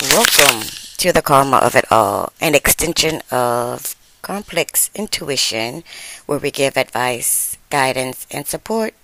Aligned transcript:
Welcome 0.00 0.62
to 0.96 1.12
the 1.12 1.20
Karma 1.20 1.58
of 1.58 1.76
It 1.76 1.84
All, 1.92 2.32
an 2.40 2.54
extension 2.54 3.20
of 3.30 3.94
complex 4.22 4.90
intuition 4.94 5.84
where 6.24 6.38
we 6.38 6.50
give 6.50 6.78
advice, 6.78 7.58
guidance, 7.68 8.26
and 8.30 8.46
support 8.46 8.94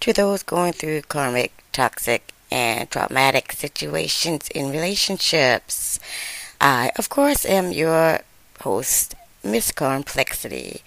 to 0.00 0.12
those 0.12 0.42
going 0.42 0.74
through 0.74 1.02
karmic, 1.02 1.52
toxic, 1.72 2.34
and 2.50 2.90
traumatic 2.90 3.52
situations 3.52 4.50
in 4.50 4.70
relationships. 4.70 5.98
I, 6.60 6.92
of 6.98 7.08
course, 7.08 7.46
am 7.46 7.72
your 7.72 8.20
host, 8.60 9.14
Miss 9.42 9.72
Complexity. 9.72 10.82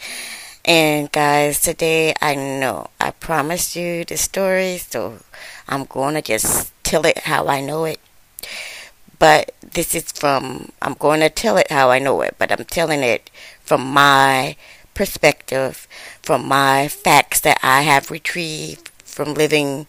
And 0.63 1.11
guys, 1.11 1.59
today 1.59 2.13
I 2.21 2.35
know 2.35 2.91
I 3.01 3.09
promised 3.09 3.75
you 3.75 4.05
the 4.05 4.17
story, 4.17 4.77
so 4.77 5.21
I'm 5.67 5.85
going 5.85 6.13
to 6.13 6.21
just 6.21 6.71
tell 6.83 7.03
it 7.07 7.17
how 7.17 7.47
I 7.47 7.61
know 7.61 7.85
it 7.85 7.99
but 9.19 9.53
this 9.61 9.93
is 9.95 10.11
from, 10.11 10.71
I'm 10.81 10.93
going 10.95 11.19
to 11.19 11.29
tell 11.29 11.57
it 11.57 11.71
how 11.71 11.89
I 11.89 11.99
know 11.99 12.21
it, 12.21 12.35
but 12.37 12.51
I'm 12.51 12.65
telling 12.65 13.01
it 13.01 13.29
from 13.61 13.85
my 13.85 14.55
perspective, 14.93 15.87
from 16.21 16.47
my 16.47 16.87
facts 16.87 17.39
that 17.41 17.59
I 17.61 17.81
have 17.81 18.11
retrieved 18.11 18.89
from 19.03 19.33
living 19.33 19.87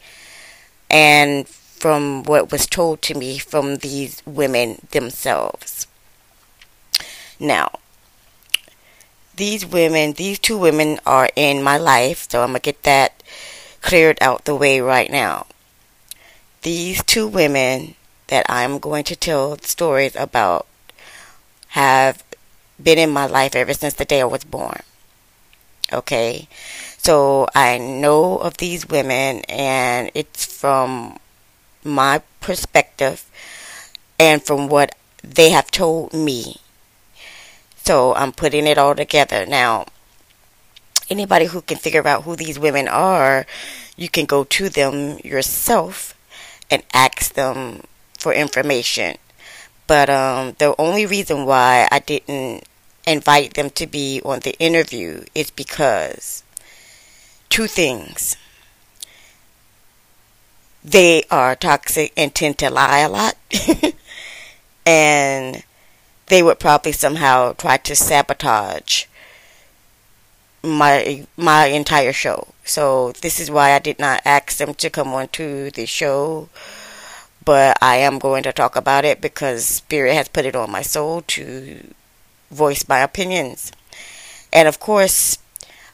and 0.91 1.49
from 1.49 2.23
what 2.25 2.53
was 2.53 2.67
told 2.67 3.03
to 3.03 3.15
me 3.15 3.39
from 3.39 3.77
these 3.77 4.23
women 4.25 4.81
themselves. 4.91 5.87
Now, 7.39 7.71
these 9.37 9.67
women, 9.67 10.15
these 10.15 10.39
two 10.39 10.57
women 10.57 10.99
are 11.05 11.29
in 11.37 11.63
my 11.63 11.77
life, 11.77 12.27
so 12.31 12.43
I'm 12.43 12.51
going 12.51 12.61
to 12.61 12.65
get 12.65 12.83
that 12.85 13.23
cleared 13.83 14.19
out 14.21 14.45
the 14.45 14.55
way 14.55 14.81
right 14.81 15.11
now. 15.11 15.47
These 16.63 17.03
two 17.05 17.29
women 17.29 17.95
that 18.29 18.47
I'm 18.49 18.79
going 18.79 19.05
to 19.05 19.17
tell 19.17 19.59
stories 19.59 20.17
about 20.17 20.67
have 21.69 22.23
been 22.83 22.99
in 22.99 23.11
my 23.11 23.27
life 23.27 23.55
ever 23.55 23.73
since 23.75 23.95
the 23.95 24.05
day 24.05 24.21
I 24.21 24.25
was 24.25 24.45
born. 24.45 24.81
Okay? 25.93 26.49
So 26.99 27.47
I 27.55 27.79
know 27.79 28.39
of 28.39 28.57
these 28.57 28.89
women, 28.89 29.43
and 29.49 30.11
it's 30.15 30.45
from 30.45 31.19
my 31.85 32.23
perspective 32.41 33.31
and 34.19 34.43
from 34.43 34.69
what 34.69 34.95
they 35.23 35.51
have 35.51 35.71
told 35.71 36.13
me. 36.13 36.57
So 37.77 38.15
I'm 38.15 38.33
putting 38.33 38.67
it 38.67 38.79
all 38.79 38.95
together. 38.95 39.47
Now, 39.47 39.87
anybody 41.09 41.47
who 41.47 41.61
can 41.61 41.79
figure 41.79 42.07
out 42.07 42.25
who 42.25 42.35
these 42.35 42.59
women 42.59 42.89
are, 42.89 43.47
you 43.97 44.09
can 44.09 44.27
go 44.27 44.45
to 44.45 44.69
them 44.69 45.19
yourself 45.23 46.15
and 46.71 46.83
ask 46.93 47.35
them 47.35 47.85
for 48.27 48.33
information. 48.35 49.15
But 49.87 50.11
um, 50.11 50.57
the 50.59 50.75
only 50.81 51.07
reason 51.07 51.47
why 51.47 51.87
I 51.93 52.01
didn't 52.01 52.65
invite 53.07 53.55
them 53.55 53.71
to 53.79 53.87
be 53.87 54.21
on 54.25 54.41
the 54.41 54.59
interview 54.59 55.23
is 55.33 55.51
because 55.51 56.43
two 57.49 57.69
things. 57.69 58.37
They 60.83 61.23
are 61.31 61.55
toxic 61.55 62.13
and 62.17 62.35
tend 62.35 62.59
to 62.59 62.69
lie 62.69 62.99
a 62.99 63.09
lot. 63.09 63.37
and 64.87 65.63
they 66.27 66.43
would 66.43 66.59
probably 66.59 66.91
somehow 66.91 67.53
try 67.53 67.77
to 67.77 67.95
sabotage 67.95 69.05
my 70.65 71.25
my 71.37 71.67
entire 71.67 72.13
show. 72.13 72.49
So 72.65 73.13
this 73.13 73.39
is 73.39 73.53
why 73.53 73.71
I 73.71 73.79
did 73.79 74.01
not 74.01 74.23
ask 74.25 74.57
them 74.57 74.75
to 74.75 74.91
come 74.91 75.15
on 75.15 75.29
to 75.39 75.71
the 75.71 75.87
show 75.87 76.49
but 77.47 77.79
I 77.83 77.97
am 77.97 78.19
going 78.21 78.45
to 78.45 78.53
talk 78.53 78.77
about 78.77 79.07
it 79.07 79.23
because 79.23 79.65
Spirit 79.67 80.15
has 80.15 80.29
put 80.29 80.47
it 80.47 80.57
on 80.57 80.71
my 80.73 80.83
soul 80.83 81.23
to 81.29 81.95
voice 82.51 82.89
my 82.89 83.01
opinions. 83.01 83.73
And 84.53 84.69
of 84.69 84.81
course, 84.81 85.39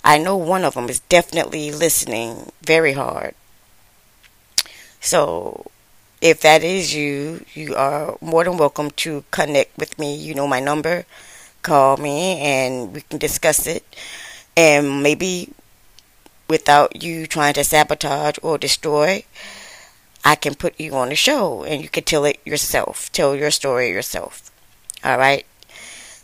I 0.05 0.19
know 0.19 0.37
one 0.37 0.65
of 0.65 0.75
them 0.75 0.89
is 0.91 1.01
definitely 1.01 1.73
listening 1.73 2.53
very 2.63 2.95
hard. 2.95 3.35
So, 5.01 5.67
if 6.21 6.41
that 6.43 6.63
is 6.63 6.95
you, 6.95 7.45
you 7.55 7.75
are 7.75 8.17
more 8.21 8.45
than 8.45 8.57
welcome 8.57 8.91
to 9.05 9.25
connect 9.31 9.77
with 9.79 9.99
me. 9.99 10.15
You 10.17 10.35
know 10.35 10.47
my 10.47 10.61
number. 10.61 11.05
Call 11.63 11.97
me 11.97 12.41
and 12.41 12.95
we 12.95 13.03
can 13.03 13.19
discuss 13.19 13.67
it. 13.67 13.85
And 14.57 15.03
maybe 15.03 15.53
without 16.49 17.03
you 17.03 17.27
trying 17.27 17.55
to 17.55 17.65
sabotage 17.65 18.39
or 18.43 18.59
destroy, 18.59 19.25
I 20.25 20.37
can 20.37 20.55
put 20.55 20.79
you 20.79 20.95
on 20.95 21.09
the 21.09 21.17
show 21.17 21.65
and 21.65 21.83
you 21.83 21.89
can 21.89 22.05
tell 22.05 22.25
it 22.25 22.41
yourself, 22.45 23.11
tell 23.13 23.35
your 23.35 23.51
story 23.51 23.91
yourself. 23.91 24.51
All 25.05 25.19
right? 25.19 25.45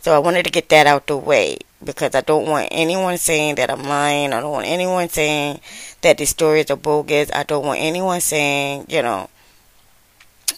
So 0.01 0.15
I 0.15 0.19
wanted 0.19 0.45
to 0.45 0.51
get 0.51 0.69
that 0.69 0.87
out 0.87 1.07
the 1.07 1.17
way 1.17 1.57
because 1.83 2.15
I 2.15 2.21
don't 2.21 2.47
want 2.47 2.69
anyone 2.71 3.17
saying 3.17 3.55
that 3.55 3.69
I'm 3.69 3.83
lying. 3.83 4.31
I 4.31 4.39
don't 4.39 4.51
want 4.51 4.67
anyone 4.67 5.09
saying 5.09 5.59
that 6.01 6.17
the 6.17 6.25
stories 6.25 6.71
are 6.71 6.77
bogus. 6.77 7.29
I 7.33 7.43
don't 7.43 7.65
want 7.65 7.79
anyone 7.81 8.21
saying, 8.21 8.85
you 8.87 9.01
know, 9.01 9.29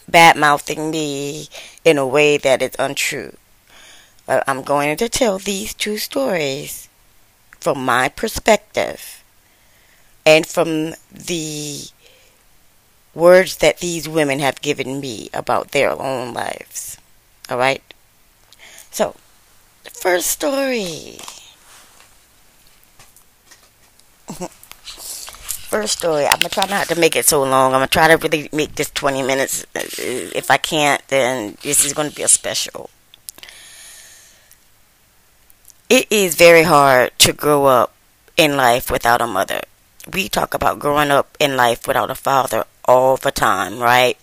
bad 0.07 0.37
mouthing 0.37 0.91
me 0.91 1.47
in 1.83 1.97
a 1.97 2.05
way 2.05 2.37
that 2.37 2.61
is 2.61 2.75
untrue. 2.77 3.35
But 4.27 4.43
I'm 4.47 4.61
going 4.61 4.95
to 4.97 5.09
tell 5.09 5.39
these 5.39 5.73
two 5.73 5.97
stories 5.97 6.87
from 7.59 7.83
my 7.83 8.09
perspective 8.09 9.23
and 10.25 10.45
from 10.45 10.93
the 11.11 11.85
words 13.13 13.57
that 13.57 13.79
these 13.79 14.07
women 14.07 14.39
have 14.39 14.61
given 14.61 14.99
me 14.99 15.29
about 15.33 15.71
their 15.71 15.91
own 15.91 16.33
lives. 16.33 16.97
All 17.49 17.57
right? 17.57 17.83
So, 18.91 19.15
first 19.91 20.27
story. 20.27 21.17
first 25.71 25.99
story. 25.99 26.25
I'm 26.25 26.39
to 26.39 26.49
try 26.49 26.65
not 26.67 26.87
to 26.87 26.99
make 26.99 27.15
it 27.15 27.25
so 27.25 27.43
long. 27.43 27.73
I'm 27.73 27.81
to 27.81 27.87
try 27.87 28.07
to 28.07 28.17
really 28.17 28.49
make 28.51 28.75
this 28.75 28.91
20 28.91 29.23
minutes. 29.23 29.65
If 29.73 30.51
I 30.51 30.57
can't, 30.57 31.05
then 31.07 31.57
this 31.63 31.85
is 31.85 31.93
to 31.93 32.11
be 32.11 32.23
a 32.23 32.27
special. 32.27 32.89
It 35.89 36.07
is 36.09 36.35
very 36.35 36.63
hard 36.63 37.11
to 37.19 37.33
grow 37.33 37.65
up 37.65 37.93
in 38.37 38.55
life 38.55 38.89
without 38.89 39.21
a 39.21 39.27
mother. 39.27 39.61
We 40.11 40.29
talk 40.29 40.53
about 40.53 40.79
growing 40.79 41.11
up 41.11 41.37
in 41.39 41.57
life 41.57 41.85
without 41.85 42.09
a 42.09 42.15
father 42.15 42.65
all 42.91 43.15
the 43.15 43.31
time, 43.31 43.79
right? 43.79 44.17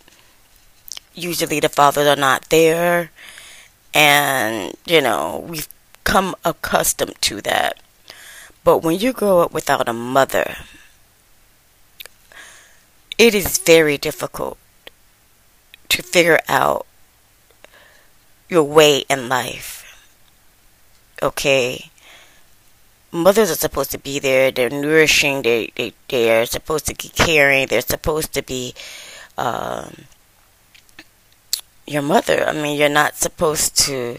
Usually 1.15 1.59
the 1.59 1.71
fathers 1.71 2.07
are 2.07 2.21
not 2.21 2.51
there, 2.51 3.11
and 3.95 4.75
you 4.85 5.01
know, 5.01 5.43
we've 5.49 5.69
come 6.05 6.37
accustomed 6.45 7.17
to 7.23 7.41
that. 7.41 7.81
But 8.65 8.85
when 8.85 8.99
you 8.99 9.15
grow 9.15 9.41
up 9.41 9.53
without 9.53 9.89
a 9.89 9.95
mother, 9.95 10.57
it 13.17 13.35
is 13.35 13.57
very 13.57 13.97
difficult 13.97 14.59
to 15.89 16.03
figure 16.03 16.41
out 16.47 16.85
your 18.51 18.65
way 18.65 19.09
in 19.09 19.31
life. 19.31 19.89
Okay? 21.23 21.91
Mothers 23.13 23.51
are 23.51 23.55
supposed 23.55 23.91
to 23.93 23.99
be 23.99 24.19
there. 24.19 24.51
They're 24.51 24.71
nourishing. 24.71 25.43
They 25.43 25.73
they 25.77 25.93
they 26.09 26.41
are 26.41 26.47
supposed 26.47 26.87
to 26.87 26.95
be 26.95 27.09
caring. 27.09 27.67
They're 27.67 27.81
supposed 27.81 28.33
to 28.35 28.43
be 28.43 28.75
um, 29.37 30.05
your 31.87 32.03
mother. 32.03 32.45
I 32.47 32.53
mean, 32.53 32.79
you're 32.79 32.89
not 32.89 33.17
supposed 33.17 33.77
to 33.87 34.19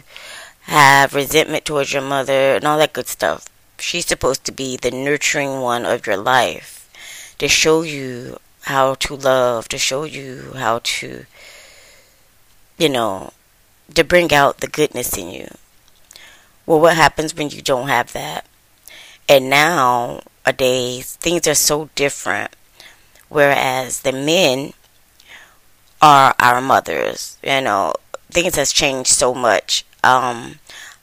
have 0.63 1.16
resentment 1.16 1.66
towards 1.66 1.94
your 1.94 2.01
mother 2.01 2.55
and 2.55 2.66
all 2.66 2.78
that 2.78 2.94
good 2.94 3.07
stuff. 3.07 3.47
She's 3.79 4.05
supposed 4.05 4.44
to 4.45 4.51
be 4.51 4.78
the 4.78 4.91
nurturing 4.91 5.61
one 5.61 5.85
of 5.85 6.05
your 6.05 6.17
life 6.17 6.89
to 7.38 7.47
show 7.47 7.81
you 7.81 8.39
how 8.63 8.95
to 8.95 9.16
love, 9.16 9.67
to 9.69 9.78
show 9.78 10.03
you 10.03 10.53
how 10.57 10.81
to, 10.83 11.25
you 12.78 12.90
know, 12.90 13.31
to 13.96 14.03
bring 14.03 14.34
out 14.34 14.59
the 14.59 14.67
goodness 14.67 15.17
in 15.17 15.29
you. 15.29 15.47
Well, 16.66 16.81
what 16.81 16.97
happens 16.97 17.34
when 17.34 17.49
you 17.49 17.61
don't 17.61 17.87
have 17.87 18.14
that? 18.14 18.46
And 19.29 19.49
now 19.49 20.22
a 20.46 20.52
nowadays, 20.52 21.16
things 21.17 21.47
are 21.47 21.55
so 21.55 21.90
different. 21.96 22.55
Whereas 23.29 24.02
the 24.02 24.11
men 24.11 24.73
are 26.02 26.34
our 26.40 26.61
mothers, 26.61 27.37
you 27.43 27.61
know, 27.61 27.93
things 28.31 28.55
has 28.55 28.72
changed 28.72 29.09
so 29.11 29.35
much. 29.35 29.85
Um, 30.03 30.59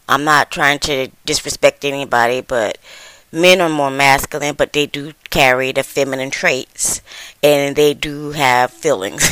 I'm 0.09 0.25
not 0.25 0.51
trying 0.51 0.81
to 0.81 1.09
disrespect 1.25 1.85
anybody, 1.85 2.41
but 2.41 2.79
men 3.31 3.61
are 3.61 3.69
more 3.69 3.91
masculine, 3.91 4.57
but 4.57 4.73
they 4.73 4.87
do 4.87 5.13
carry 5.31 5.71
the 5.71 5.85
feminine 5.85 6.31
traits, 6.31 7.01
and 7.43 7.77
they 7.77 7.95
do 7.95 8.33
have 8.33 8.73
feelings. 8.73 9.23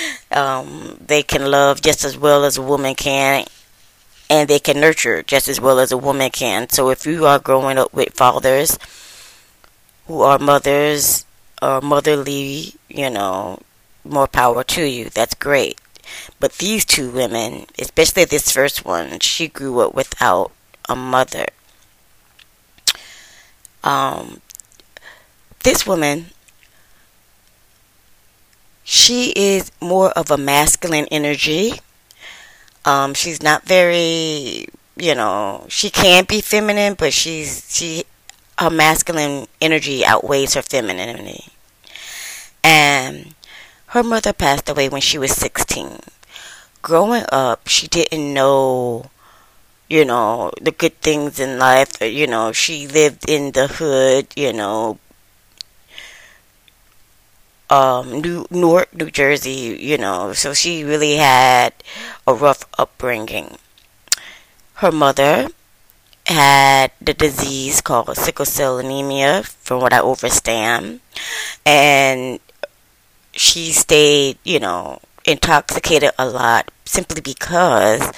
um, 0.30 0.96
they 1.04 1.22
can 1.22 1.50
love 1.50 1.82
just 1.82 2.04
as 2.04 2.16
well 2.16 2.44
as 2.44 2.56
a 2.56 2.62
woman 2.62 2.94
can, 2.94 3.44
and 4.30 4.48
they 4.48 4.60
can 4.60 4.80
nurture 4.80 5.22
just 5.24 5.48
as 5.48 5.60
well 5.60 5.80
as 5.80 5.90
a 5.90 5.98
woman 5.98 6.30
can. 6.30 6.68
So 6.70 6.88
if 6.88 7.04
you 7.04 7.26
are 7.26 7.40
growing 7.40 7.76
up 7.76 7.92
with 7.92 8.14
fathers 8.14 8.78
who 10.06 10.22
are 10.22 10.38
mothers 10.38 11.26
or 11.60 11.80
motherly, 11.80 12.74
you 12.88 13.10
know, 13.10 13.58
more 14.04 14.28
power 14.28 14.64
to 14.64 14.84
you. 14.84 15.10
That's 15.10 15.34
great. 15.34 15.80
But 16.38 16.54
these 16.54 16.84
two 16.84 17.10
women, 17.10 17.66
especially 17.78 18.24
this 18.24 18.50
first 18.50 18.84
one, 18.84 19.18
she 19.18 19.48
grew 19.48 19.80
up 19.80 19.94
without 19.94 20.52
a 20.88 20.96
mother. 20.96 21.46
Um, 23.82 24.40
this 25.62 25.86
woman, 25.86 26.26
she 28.84 29.32
is 29.36 29.70
more 29.80 30.10
of 30.12 30.30
a 30.30 30.38
masculine 30.38 31.06
energy. 31.10 31.74
Um, 32.84 33.14
she's 33.14 33.42
not 33.42 33.64
very, 33.64 34.66
you 34.96 35.14
know, 35.14 35.66
she 35.68 35.90
can't 35.90 36.28
be 36.28 36.40
feminine, 36.40 36.94
but 36.94 37.12
she's 37.12 37.66
she 37.68 38.04
her 38.58 38.70
masculine 38.70 39.46
energy 39.60 40.04
outweighs 40.04 40.54
her 40.54 40.62
femininity. 40.62 41.44
And 42.62 43.34
her 43.88 44.02
mother 44.02 44.32
passed 44.32 44.68
away 44.68 44.88
when 44.88 45.00
she 45.00 45.18
was 45.18 45.32
16. 45.32 46.00
Growing 46.82 47.24
up, 47.32 47.68
she 47.68 47.88
didn't 47.88 48.32
know, 48.32 49.10
you 49.88 50.04
know, 50.04 50.50
the 50.60 50.70
good 50.70 50.96
things 51.00 51.40
in 51.40 51.58
life. 51.58 52.00
You 52.00 52.26
know, 52.26 52.52
she 52.52 52.86
lived 52.86 53.28
in 53.28 53.52
the 53.52 53.66
hood, 53.66 54.28
you 54.36 54.52
know, 54.52 54.98
um, 57.70 58.20
New 58.20 58.46
Newark, 58.50 58.94
New 58.94 59.10
Jersey, 59.10 59.78
you 59.80 59.96
know, 59.96 60.32
so 60.32 60.52
she 60.54 60.84
really 60.84 61.16
had 61.16 61.72
a 62.26 62.34
rough 62.34 62.64
upbringing. 62.78 63.56
Her 64.74 64.90
mother 64.92 65.48
had 66.26 66.92
the 67.00 67.14
disease 67.14 67.80
called 67.80 68.16
sickle 68.16 68.44
cell 68.44 68.78
anemia, 68.78 69.42
from 69.44 69.80
what 69.80 69.92
I 69.92 70.00
understand, 70.00 71.00
and 71.64 72.40
she 73.32 73.72
stayed, 73.72 74.38
you 74.44 74.58
know, 74.58 75.00
intoxicated 75.24 76.10
a 76.18 76.28
lot 76.28 76.70
simply 76.84 77.20
because 77.20 78.12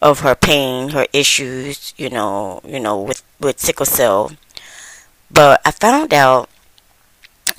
of 0.00 0.20
her 0.20 0.34
pain, 0.34 0.90
her 0.90 1.06
issues, 1.12 1.94
you 1.96 2.10
know, 2.10 2.60
you 2.64 2.80
know, 2.80 3.00
with 3.00 3.22
with 3.40 3.60
sickle 3.60 3.86
cell. 3.86 4.32
But 5.30 5.60
I 5.64 5.70
found 5.70 6.14
out 6.14 6.48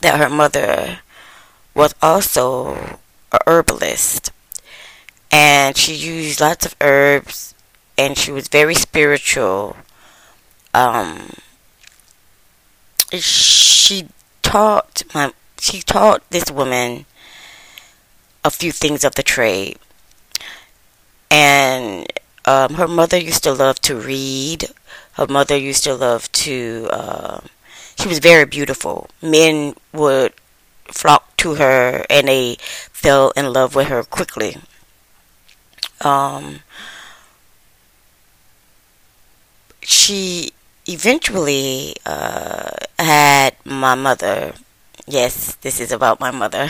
that 0.02 0.20
her 0.20 0.30
mother 0.30 1.00
was 1.78 1.94
also 2.02 3.00
a 3.32 3.40
herbalist 3.46 4.32
and 5.32 5.78
she 5.78 5.94
used 5.94 6.42
lots 6.42 6.66
of 6.66 6.76
herbs 6.82 7.54
and 7.98 8.18
she 8.18 8.32
was 8.32 8.48
very 8.48 8.76
spiritual 8.76 9.78
um 10.74 11.30
she 13.14 14.10
taught 14.42 15.04
my 15.14 15.32
she 15.60 15.82
taught 15.82 16.30
this 16.30 16.52
woman 16.52 17.06
a 18.44 18.50
few 18.50 18.72
things 18.72 19.04
of 19.04 19.16
the 19.16 19.24
trade. 19.24 19.78
And 21.30 22.08
um, 22.46 22.76
her 22.76 22.88
mother 22.88 23.18
used 23.18 23.44
to 23.44 23.52
love 23.52 23.80
to 23.82 23.96
read. 23.96 24.66
Her 25.14 25.28
mother 25.28 25.58
used 25.58 25.84
to 25.84 25.96
love 25.96 26.32
to. 26.44 26.88
Uh, 26.92 27.40
she 28.00 28.08
was 28.08 28.20
very 28.20 28.46
beautiful. 28.46 29.10
Men 29.22 29.76
would 29.92 30.34
flock 30.92 31.36
to 31.38 31.56
her, 31.56 32.06
and 32.10 32.28
they 32.28 32.58
fell 32.92 33.32
in 33.36 33.54
love 33.54 33.76
with 33.76 33.88
her 33.88 34.04
quickly. 34.04 34.58
Um, 36.02 36.62
she 39.82 40.52
eventually 40.88 41.96
uh, 42.06 42.72
had 43.00 43.56
my 43.66 43.96
mother 43.96 44.54
Yes, 45.10 45.56
this 45.62 45.80
is 45.80 45.94
about 45.94 46.20
my 46.20 46.32
mother. 46.32 46.68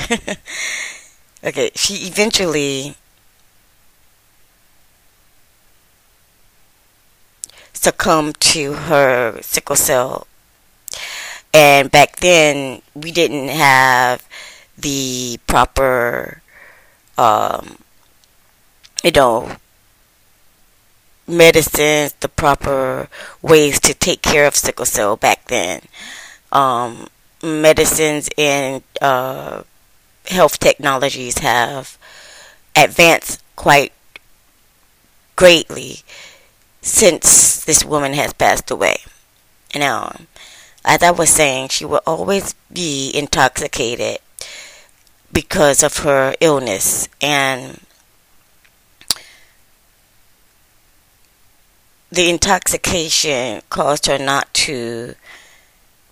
okay, 1.44 1.72
she 1.74 2.06
eventually 2.06 2.96
succumbed 7.74 8.40
to 8.42 8.74
her 8.74 9.42
sickle 9.42 9.75
cell. 9.75 10.28
And 11.54 11.90
back 11.92 12.18
then, 12.18 12.82
we 12.94 13.12
didn't 13.12 13.50
have 13.50 14.28
the 14.78 15.40
proper, 15.48 16.42
um, 17.18 17.78
you 19.04 19.12
know, 19.12 19.56
medicines, 21.28 22.14
the 22.20 22.30
proper 22.30 23.10
ways 23.42 23.80
to 23.82 23.94
take 23.94 24.22
care 24.22 24.48
of 24.48 24.56
sickle 24.56 24.86
cell 24.86 25.16
back 25.16 25.46
then. 25.46 25.82
Um, 26.52 27.08
medicines 27.44 28.30
and 28.38 28.84
uh, 29.02 29.64
health 30.28 30.60
technologies 30.60 31.40
have 31.40 31.98
advanced 32.76 33.42
quite 33.56 33.92
greatly 35.36 36.00
since 36.82 37.64
this 37.66 37.84
woman 37.84 38.14
has 38.14 38.34
passed 38.34 38.72
away. 38.72 38.98
Now, 39.76 40.16
as 40.88 41.04
I 41.04 41.12
was 41.12 41.30
saying, 41.30 41.69
she 41.69 41.86
will 41.86 42.01
always 42.07 42.54
be 42.72 43.12
intoxicated 43.13 44.19
because 45.31 45.84
of 45.84 45.98
her 45.98 46.34
illness. 46.39 47.07
And 47.22 47.81
the 52.10 52.30
intoxication 52.30 53.62
caused 53.69 54.07
her 54.07 54.18
not 54.18 54.54
to 54.66 55.16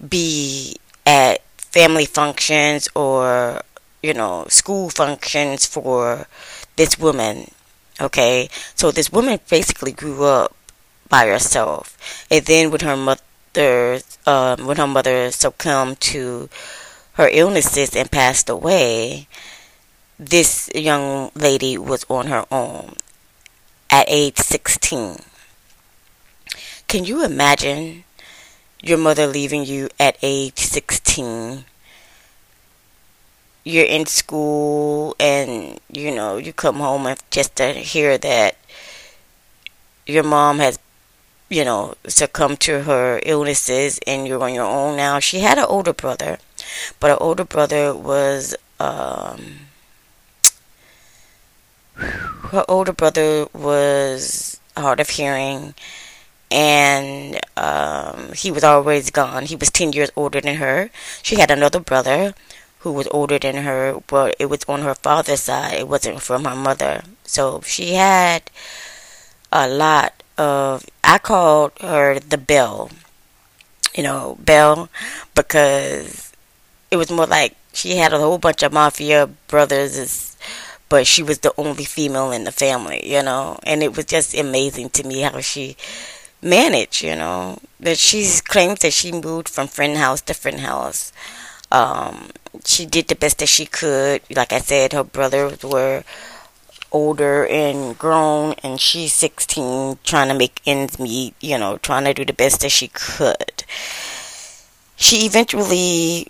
be 0.07 0.75
at 1.05 1.41
family 1.57 2.05
functions 2.05 2.87
or 2.95 3.61
you 4.03 4.13
know 4.13 4.45
school 4.49 4.89
functions 4.89 5.65
for 5.65 6.27
this 6.75 6.99
woman 6.99 7.49
okay? 7.99 8.49
So 8.75 8.91
this 8.91 9.11
woman 9.11 9.39
basically 9.49 9.91
grew 9.91 10.23
up 10.23 10.55
by 11.09 11.27
herself. 11.27 11.97
And 12.29 12.45
then 12.45 12.71
when 12.71 12.81
her 12.81 12.97
mother 12.97 13.21
um, 13.57 14.65
when 14.65 14.77
her 14.77 14.87
mother 14.87 15.31
succumbed 15.31 15.99
to 15.99 16.49
her 17.13 17.29
illnesses 17.31 17.95
and 17.95 18.11
passed 18.11 18.49
away 18.49 19.27
this 20.19 20.69
young 20.73 21.31
lady 21.35 21.77
was 21.77 22.05
on 22.09 22.27
her 22.27 22.45
own 22.51 22.93
at 23.89 24.05
age 24.07 24.37
16 24.37 25.17
can 26.87 27.03
you 27.03 27.23
imagine 27.23 28.03
your 28.81 28.97
mother 28.97 29.27
leaving 29.27 29.65
you 29.65 29.89
at 29.99 30.17
age 30.21 30.57
16 30.57 31.65
you're 33.63 33.85
in 33.85 34.05
school 34.05 35.15
and 35.19 35.79
you 35.91 36.13
know 36.13 36.37
you 36.37 36.53
come 36.53 36.75
home 36.75 37.07
and 37.07 37.19
just 37.31 37.55
to 37.55 37.73
hear 37.73 38.17
that 38.17 38.55
your 40.05 40.23
mom 40.23 40.59
has 40.59 40.77
you 41.55 41.63
know 41.63 41.95
succumbed 42.07 42.59
to 42.59 42.83
her 42.83 43.21
illnesses 43.25 43.99
and 44.05 44.27
you're 44.27 44.43
on 44.43 44.53
your 44.53 44.65
own 44.65 44.97
now 44.97 45.19
she 45.19 45.39
had 45.39 45.57
an 45.57 45.65
older 45.69 45.93
brother 45.93 46.37
but 46.99 47.09
her 47.11 47.21
older 47.21 47.45
brother 47.45 47.95
was 47.95 48.55
um 48.79 49.39
her 52.51 52.65
older 52.67 52.91
brother 52.91 53.47
was 53.53 54.59
hard 54.75 54.99
of 54.99 55.09
hearing 55.09 55.73
and 56.51 57.39
um, 57.57 58.33
he 58.33 58.51
was 58.51 58.63
always 58.63 59.09
gone. 59.11 59.45
He 59.45 59.55
was 59.55 59.71
10 59.71 59.93
years 59.93 60.11
older 60.15 60.39
than 60.41 60.55
her. 60.57 60.89
She 61.23 61.37
had 61.37 61.51
another 61.51 61.79
brother 61.79 62.35
who 62.79 62.91
was 62.93 63.07
older 63.11 63.39
than 63.39 63.55
her, 63.63 63.99
but 64.07 64.35
it 64.39 64.45
was 64.47 64.63
on 64.67 64.81
her 64.81 64.95
father's 64.95 65.41
side. 65.41 65.79
It 65.79 65.87
wasn't 65.87 66.21
from 66.21 66.45
her 66.45 66.55
mother. 66.55 67.03
So 67.23 67.61
she 67.65 67.93
had 67.93 68.43
a 69.51 69.67
lot 69.67 70.23
I 70.37 71.19
called 71.21 71.71
her 71.81 72.19
the 72.19 72.37
Belle, 72.37 72.89
you 73.93 74.03
know, 74.03 74.37
Belle, 74.39 74.89
because 75.33 76.33
it 76.91 76.97
was 76.97 77.11
more 77.11 77.25
like 77.25 77.55
she 77.73 77.97
had 77.97 78.13
a 78.13 78.19
whole 78.19 78.37
bunch 78.37 78.63
of 78.63 78.73
mafia 78.73 79.27
brothers, 79.47 80.37
but 80.89 81.07
she 81.07 81.23
was 81.23 81.39
the 81.39 81.53
only 81.57 81.83
female 81.85 82.31
in 82.31 82.43
the 82.43 82.51
family, 82.51 83.01
you 83.09 83.23
know, 83.23 83.59
and 83.63 83.83
it 83.83 83.95
was 83.95 84.05
just 84.05 84.37
amazing 84.37 84.89
to 84.91 85.03
me 85.07 85.21
how 85.21 85.39
she 85.39 85.75
managed, 86.41 87.01
you 87.03 87.15
know. 87.15 87.59
That 87.79 87.97
she 87.97 88.27
claims 88.43 88.79
that 88.79 88.93
she 88.93 89.11
moved 89.11 89.49
from 89.49 89.67
friend 89.67 89.97
house 89.97 90.21
to 90.21 90.33
friend 90.33 90.59
house. 90.61 91.11
Um, 91.71 92.29
she 92.63 92.85
did 92.85 93.07
the 93.07 93.15
best 93.15 93.39
that 93.39 93.49
she 93.49 93.65
could. 93.65 94.21
Like 94.33 94.53
I 94.53 94.59
said, 94.59 94.93
her 94.93 95.03
brothers 95.03 95.63
were 95.63 96.03
older 96.91 97.45
and 97.45 97.97
grown, 97.97 98.53
and 98.63 98.79
she's 98.79 99.13
16, 99.13 99.99
trying 100.03 100.29
to 100.29 100.33
make 100.33 100.61
ends 100.65 100.99
meet, 100.99 101.35
you 101.41 101.57
know, 101.57 101.77
trying 101.77 102.05
to 102.05 102.13
do 102.13 102.25
the 102.25 102.33
best 102.33 102.61
that 102.61 102.71
she 102.71 102.87
could. 102.89 103.63
She 104.95 105.25
eventually 105.25 106.27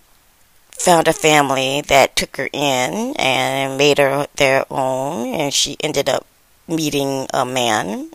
found 0.71 1.07
a 1.07 1.13
family 1.13 1.81
that 1.81 2.15
took 2.15 2.37
her 2.37 2.49
in 2.51 3.15
and 3.17 3.77
made 3.77 3.97
her 3.97 4.27
their 4.35 4.65
own, 4.69 5.27
and 5.27 5.53
she 5.53 5.77
ended 5.81 6.09
up 6.09 6.25
meeting 6.67 7.27
a 7.33 7.45
man 7.45 8.09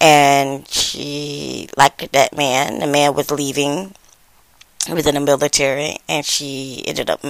and 0.00 0.68
she 0.68 1.68
liked 1.76 2.12
that 2.12 2.36
man. 2.36 2.80
The 2.80 2.86
man 2.86 3.14
was 3.14 3.30
leaving. 3.30 3.94
He 4.86 4.92
was 4.92 5.06
in 5.06 5.14
the 5.14 5.20
military, 5.20 5.98
and 6.08 6.24
she 6.24 6.84
ended 6.86 7.10
up 7.10 7.20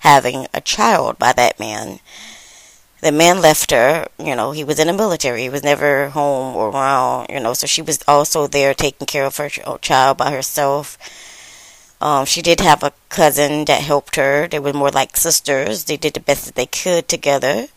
having 0.00 0.46
a 0.54 0.60
child 0.60 1.18
by 1.18 1.32
that 1.32 1.60
man. 1.60 2.00
The 3.02 3.12
man 3.12 3.40
left 3.40 3.70
her. 3.70 4.06
You 4.18 4.34
know, 4.36 4.52
he 4.52 4.64
was 4.64 4.78
in 4.78 4.86
the 4.86 4.92
military. 4.92 5.42
He 5.42 5.48
was 5.48 5.62
never 5.62 6.08
home 6.10 6.56
or 6.56 6.70
around. 6.70 7.28
You 7.30 7.40
know, 7.40 7.52
so 7.54 7.66
she 7.66 7.82
was 7.82 8.00
also 8.08 8.46
there 8.46 8.74
taking 8.74 9.06
care 9.06 9.24
of 9.26 9.36
her 9.36 9.48
child 9.80 10.16
by 10.18 10.30
herself. 10.30 10.98
Um, 12.00 12.26
she 12.26 12.42
did 12.42 12.60
have 12.60 12.82
a 12.82 12.92
cousin 13.08 13.64
that 13.66 13.82
helped 13.82 14.16
her. 14.16 14.46
They 14.48 14.58
were 14.58 14.72
more 14.72 14.90
like 14.90 15.16
sisters. 15.16 15.84
They 15.84 15.96
did 15.96 16.14
the 16.14 16.20
best 16.20 16.44
that 16.46 16.54
they 16.54 16.66
could 16.66 17.08
together. 17.08 17.68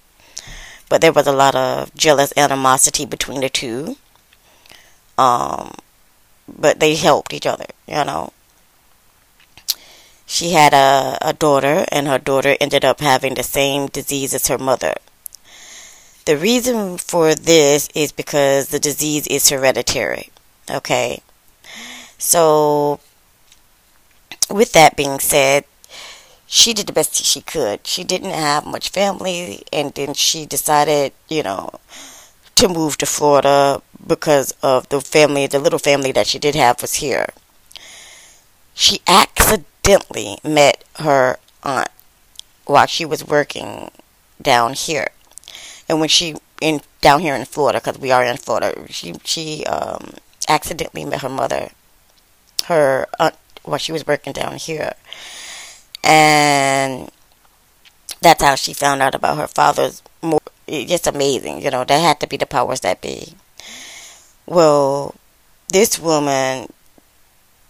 But 0.89 1.01
there 1.01 1.13
was 1.13 1.27
a 1.27 1.31
lot 1.31 1.55
of 1.55 1.93
jealous 1.95 2.33
animosity 2.35 3.05
between 3.05 3.41
the 3.41 3.49
two. 3.49 3.97
Um, 5.17 5.75
but 6.47 6.79
they 6.79 6.95
helped 6.95 7.33
each 7.33 7.45
other, 7.45 7.67
you 7.87 8.03
know. 8.05 8.33
She 10.25 10.51
had 10.51 10.73
a, 10.73 11.17
a 11.21 11.33
daughter, 11.33 11.85
and 11.91 12.07
her 12.07 12.19
daughter 12.19 12.55
ended 12.61 12.85
up 12.85 12.99
having 12.99 13.33
the 13.33 13.43
same 13.43 13.87
disease 13.87 14.33
as 14.33 14.47
her 14.47 14.57
mother. 14.57 14.95
The 16.29 16.37
reason 16.37 16.99
for 16.99 17.33
this 17.33 17.89
is 17.95 18.11
because 18.11 18.67
the 18.67 18.77
disease 18.77 19.25
is 19.25 19.49
hereditary. 19.49 20.29
Okay. 20.69 21.23
So 22.19 22.99
with 24.47 24.73
that 24.73 24.95
being 24.95 25.17
said, 25.17 25.65
she 26.45 26.75
did 26.75 26.85
the 26.85 26.93
best 26.93 27.15
she 27.15 27.41
could. 27.41 27.87
She 27.87 28.03
didn't 28.03 28.29
have 28.29 28.63
much 28.67 28.89
family, 28.89 29.63
and 29.73 29.91
then 29.95 30.13
she 30.13 30.45
decided, 30.45 31.13
you 31.29 31.41
know, 31.41 31.71
to 32.57 32.69
move 32.69 32.99
to 32.99 33.07
Florida 33.07 33.81
because 34.05 34.53
of 34.61 34.87
the 34.89 35.01
family, 35.01 35.47
the 35.47 35.57
little 35.57 35.79
family 35.79 36.11
that 36.11 36.27
she 36.27 36.37
did 36.37 36.53
have 36.53 36.79
was 36.83 37.01
here. 37.01 37.29
She 38.75 39.01
accidentally 39.07 40.37
met 40.43 40.83
her 40.99 41.39
aunt 41.63 41.89
while 42.67 42.85
she 42.85 43.03
was 43.03 43.25
working 43.25 43.89
down 44.39 44.73
here, 44.73 45.09
and 45.89 45.99
when 45.99 46.09
she 46.09 46.35
in 46.61 46.81
down 47.01 47.21
here 47.21 47.35
in 47.35 47.45
Florida, 47.45 47.79
because 47.79 47.99
we 47.99 48.11
are 48.11 48.23
in 48.23 48.37
Florida, 48.37 48.73
she 48.89 49.15
she 49.25 49.65
um, 49.65 50.13
accidentally 50.47 51.05
met 51.05 51.21
her 51.21 51.29
mother, 51.29 51.69
her 52.65 53.07
aunt 53.19 53.35
while 53.63 53.77
she 53.79 53.91
was 53.91 54.05
working 54.07 54.33
down 54.33 54.55
here. 54.55 54.93
And 56.03 57.11
that's 58.21 58.43
how 58.43 58.55
she 58.55 58.73
found 58.73 59.01
out 59.01 59.15
about 59.15 59.37
her 59.37 59.47
father's 59.47 60.01
more 60.21 60.39
just 60.67 61.07
amazing, 61.07 61.61
you 61.61 61.71
know, 61.71 61.83
that 61.83 61.99
had 61.99 62.19
to 62.19 62.27
be 62.27 62.37
the 62.37 62.45
powers 62.45 62.81
that 62.81 63.01
be. 63.01 63.35
Well, 64.45 65.15
this 65.69 65.99
woman 65.99 66.67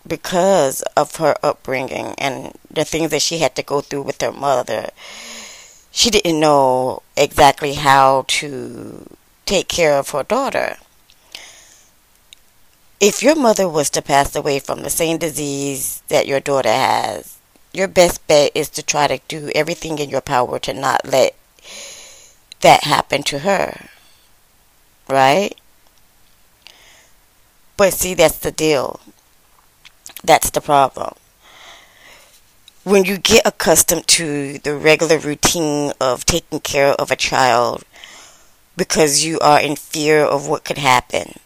because 0.07 0.81
of 0.97 1.17
her 1.17 1.35
upbringing 1.43 2.15
and 2.17 2.53
the 2.71 2.83
things 2.85 3.11
that 3.11 3.21
she 3.21 3.39
had 3.39 3.55
to 3.55 3.63
go 3.63 3.81
through 3.81 4.01
with 4.03 4.21
her 4.21 4.31
mother, 4.31 4.89
she 5.99 6.09
didn't 6.09 6.39
know 6.39 7.01
exactly 7.17 7.73
how 7.73 8.23
to 8.27 9.05
take 9.45 9.67
care 9.67 9.97
of 9.99 10.09
her 10.11 10.23
daughter 10.23 10.77
if 12.99 13.23
your 13.23 13.35
mother 13.35 13.67
was 13.67 13.89
to 13.89 14.01
pass 14.01 14.35
away 14.35 14.59
from 14.59 14.81
the 14.81 14.89
same 14.89 15.17
disease 15.17 16.03
that 16.09 16.27
your 16.27 16.41
daughter 16.41 16.71
has, 16.71 17.37
your 17.71 17.87
best 17.87 18.25
bet 18.27 18.51
is 18.53 18.67
to 18.69 18.83
try 18.83 19.07
to 19.07 19.19
do 19.27 19.49
everything 19.55 19.99
in 19.99 20.09
your 20.09 20.21
power 20.21 20.59
to 20.59 20.73
not 20.73 21.05
let 21.05 21.35
that 22.59 22.83
happen 22.83 23.23
to 23.23 23.39
her. 23.39 23.89
Right? 25.07 25.57
But 27.77 27.93
see, 27.93 28.13
that's 28.13 28.37
the 28.37 28.51
deal. 28.51 28.99
That's 30.21 30.49
the 30.49 30.61
problem. 30.61 31.13
When 32.83 33.03
you 33.03 33.17
get 33.17 33.45
accustomed 33.45 34.07
to 34.07 34.57
the 34.59 34.73
regular 34.75 35.19
routine 35.19 35.91
of 35.99 36.25
taking 36.25 36.61
care 36.61 36.93
of 36.93 37.11
a 37.11 37.15
child 37.15 37.83
because 38.77 39.25
you 39.25 39.37
are 39.39 39.59
in 39.59 39.75
fear 39.75 40.23
of 40.23 40.47
what 40.47 40.63
could 40.63 40.77
happen, 40.77 41.39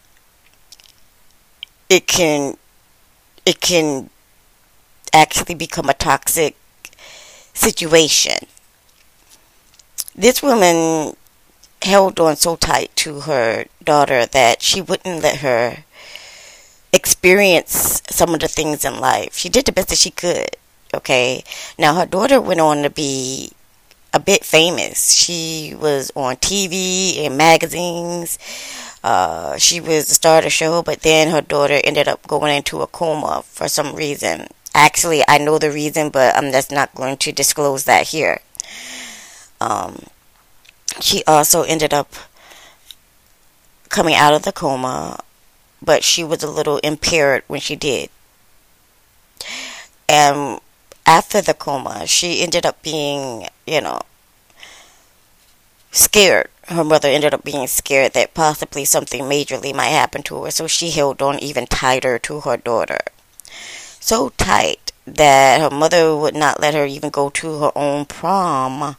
it 1.88 2.06
can 2.06 2.56
it 3.44 3.60
can 3.60 4.10
actually 5.12 5.54
become 5.54 5.88
a 5.88 5.94
toxic 5.94 6.56
situation. 7.52 8.46
This 10.14 10.40
woman 10.42 11.16
held 11.82 12.20
on 12.20 12.36
so 12.36 12.56
tight 12.56 12.94
to 12.96 13.20
her 13.20 13.66
daughter 13.82 14.24
that 14.26 14.62
she 14.62 14.80
wouldn't 14.80 15.22
let 15.22 15.38
her 15.38 15.84
experience 16.92 18.02
some 18.08 18.32
of 18.34 18.40
the 18.40 18.48
things 18.48 18.84
in 18.84 18.98
life. 19.00 19.36
She 19.36 19.48
did 19.48 19.66
the 19.66 19.72
best 19.72 19.88
that 19.88 19.98
she 19.98 20.10
could. 20.10 20.56
Okay. 20.94 21.44
Now 21.78 21.94
her 21.94 22.06
daughter 22.06 22.40
went 22.40 22.60
on 22.60 22.82
to 22.82 22.90
be 22.90 23.52
a 24.12 24.20
bit 24.20 24.44
famous. 24.44 25.12
She 25.14 25.74
was 25.78 26.12
on 26.14 26.36
TV 26.36 27.18
and 27.26 27.36
magazines. 27.36 28.38
Uh, 29.02 29.58
she 29.58 29.80
was 29.80 30.08
the 30.08 30.14
star 30.14 30.38
of 30.38 30.44
the 30.44 30.50
show, 30.50 30.82
but 30.82 31.00
then 31.00 31.28
her 31.30 31.42
daughter 31.42 31.80
ended 31.84 32.08
up 32.08 32.26
going 32.26 32.56
into 32.56 32.80
a 32.80 32.86
coma 32.86 33.42
for 33.44 33.68
some 33.68 33.94
reason. 33.94 34.46
Actually, 34.72 35.22
I 35.28 35.38
know 35.38 35.58
the 35.58 35.70
reason, 35.70 36.10
but 36.10 36.34
I'm 36.36 36.52
just 36.52 36.70
not 36.72 36.94
going 36.94 37.16
to 37.18 37.32
disclose 37.32 37.84
that 37.84 38.08
here. 38.08 38.40
Um, 39.60 40.06
she 41.00 41.22
also 41.26 41.62
ended 41.62 41.92
up 41.92 42.12
coming 43.88 44.14
out 44.14 44.32
of 44.32 44.42
the 44.42 44.52
coma, 44.52 45.20
but 45.82 46.02
she 46.02 46.24
was 46.24 46.42
a 46.42 46.50
little 46.50 46.78
impaired 46.78 47.42
when 47.46 47.60
she 47.60 47.76
did. 47.76 48.10
And 50.08 50.60
after 51.06 51.40
the 51.40 51.54
coma, 51.54 52.06
she 52.06 52.40
ended 52.40 52.64
up 52.64 52.82
being, 52.82 53.48
you 53.66 53.80
know, 53.80 54.00
scared. 55.90 56.48
Her 56.68 56.84
mother 56.84 57.08
ended 57.08 57.34
up 57.34 57.44
being 57.44 57.66
scared 57.66 58.14
that 58.14 58.32
possibly 58.32 58.84
something 58.84 59.24
majorly 59.24 59.74
might 59.74 59.88
happen 59.88 60.22
to 60.24 60.44
her, 60.44 60.50
so 60.50 60.66
she 60.66 60.90
held 60.90 61.20
on 61.20 61.38
even 61.38 61.66
tighter 61.66 62.18
to 62.20 62.40
her 62.40 62.56
daughter. 62.56 63.00
So 64.00 64.30
tight 64.38 64.92
that 65.06 65.60
her 65.60 65.70
mother 65.70 66.16
would 66.16 66.34
not 66.34 66.60
let 66.60 66.74
her 66.74 66.86
even 66.86 67.10
go 67.10 67.28
to 67.30 67.58
her 67.60 67.72
own 67.76 68.06
prom 68.06 68.96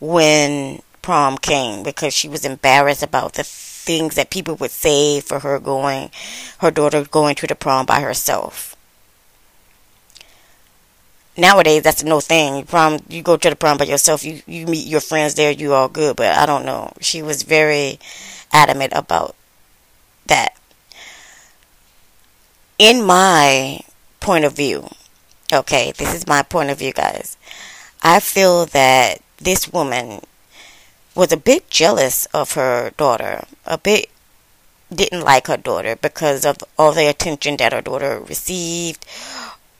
when 0.00 0.82
prom 1.00 1.38
came 1.38 1.82
because 1.82 2.12
she 2.12 2.28
was 2.28 2.44
embarrassed 2.44 3.02
about 3.02 3.34
the 3.34 3.44
things 3.44 4.14
that 4.14 4.30
people 4.30 4.54
would 4.56 4.70
say 4.70 5.20
for 5.20 5.40
her 5.40 5.58
going, 5.58 6.10
her 6.58 6.70
daughter 6.70 7.04
going 7.04 7.34
to 7.36 7.46
the 7.46 7.54
prom 7.54 7.86
by 7.86 8.00
herself 8.00 8.71
nowadays 11.36 11.82
that's 11.82 12.02
no 12.04 12.20
thing. 12.20 12.64
Prom, 12.66 13.00
you 13.08 13.22
go 13.22 13.36
to 13.36 13.50
the 13.50 13.56
prom 13.56 13.78
by 13.78 13.84
yourself. 13.84 14.24
You 14.24 14.42
you 14.46 14.66
meet 14.66 14.86
your 14.86 15.00
friends 15.00 15.34
there. 15.34 15.50
You 15.50 15.74
all 15.74 15.88
good. 15.88 16.16
But 16.16 16.36
I 16.38 16.46
don't 16.46 16.64
know. 16.64 16.92
She 17.00 17.22
was 17.22 17.42
very 17.42 17.98
adamant 18.52 18.92
about 18.94 19.34
that. 20.26 20.56
In 22.78 23.02
my 23.04 23.80
point 24.20 24.44
of 24.44 24.54
view, 24.54 24.90
okay, 25.52 25.92
this 25.92 26.14
is 26.14 26.26
my 26.26 26.42
point 26.42 26.70
of 26.70 26.78
view, 26.78 26.92
guys. 26.92 27.36
I 28.02 28.20
feel 28.20 28.66
that 28.66 29.22
this 29.38 29.68
woman 29.72 30.22
was 31.14 31.32
a 31.32 31.36
bit 31.38 31.70
jealous 31.70 32.26
of 32.26 32.52
her 32.54 32.90
daughter, 32.96 33.44
a 33.66 33.78
bit 33.78 34.10
didn't 34.94 35.22
like 35.22 35.46
her 35.48 35.56
daughter 35.56 35.96
because 35.96 36.44
of 36.44 36.58
all 36.78 36.92
the 36.92 37.08
attention 37.08 37.56
that 37.58 37.72
her 37.72 37.82
daughter 37.82 38.20
received, 38.20 39.04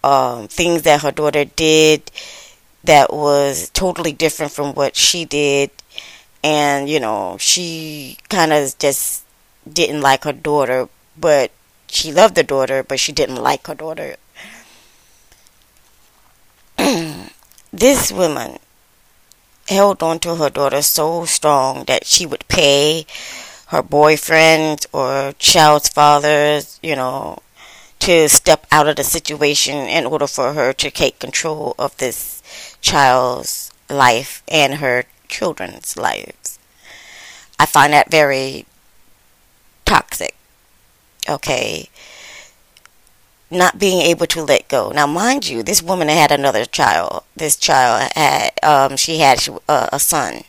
um, 0.04 0.49
things 0.49 0.82
that 0.82 1.02
her 1.02 1.12
daughter 1.12 1.44
did 1.44 2.11
that 2.85 3.12
was 3.12 3.71
totally 3.71 4.12
different 4.12 4.52
from 4.52 4.75
what 4.75 4.97
she 4.97 5.25
did. 5.25 5.71
And, 6.44 6.88
you 6.88 6.99
know, 7.00 7.37
she 7.38 8.18
kind 8.28 8.52
of 8.52 8.76
just 8.78 9.25
didn't 9.71 10.00
like 10.00 10.25
her 10.25 10.32
daughter, 10.32 10.88
but 11.18 11.52
she 11.87 12.12
loved 12.12 12.35
the 12.35 12.42
daughter, 12.42 12.82
but 12.82 12.99
she 12.99 13.12
didn't 13.12 13.37
like 13.37 13.66
her 13.66 13.75
daughter. 13.75 14.16
this 17.73 18.11
woman 18.12 18.59
held 19.68 20.02
on 20.02 20.18
to 20.21 20.37
her 20.37 20.50
daughter 20.50 20.82
so 20.82 21.25
strong 21.25 21.85
that 21.85 22.04
she 22.06 22.26
would 22.26 22.47
pay 22.49 23.06
her 23.68 23.82
boyfriend 23.82 24.87
or 24.92 25.32
child's 25.38 25.88
fathers, 25.88 26.78
you 26.82 26.94
know, 26.97 27.38
to 28.02 28.28
step 28.28 28.66
out 28.73 28.88
of 28.88 28.97
the 28.97 29.04
situation 29.04 29.76
in 29.76 30.04
order 30.04 30.26
for 30.26 30.54
her 30.54 30.73
to 30.73 30.90
take 30.90 31.21
control 31.21 31.73
of 31.78 31.97
this 31.99 32.42
child's 32.80 33.71
life 33.88 34.42
and 34.49 34.75
her 34.75 35.04
children's 35.28 35.97
lives. 35.97 36.59
I 37.61 37.66
find 37.66 37.92
that 37.92 38.11
very 38.11 38.66
toxic. 39.85 40.35
Okay. 41.30 41.90
Not 43.52 43.78
being 43.78 44.00
able 44.00 44.26
to 44.26 44.42
let 44.42 44.66
go. 44.66 44.90
Now, 44.90 45.06
mind 45.06 45.49
you, 45.49 45.62
this 45.62 45.80
woman 45.80 46.09
had 46.09 46.32
another 46.32 46.64
child. 46.64 47.23
This 47.37 47.54
child 47.54 48.11
had, 48.16 48.50
um, 48.64 48.97
she 48.97 49.18
had 49.18 49.47
a, 49.68 49.90
a 49.92 50.00
son. 50.00 50.42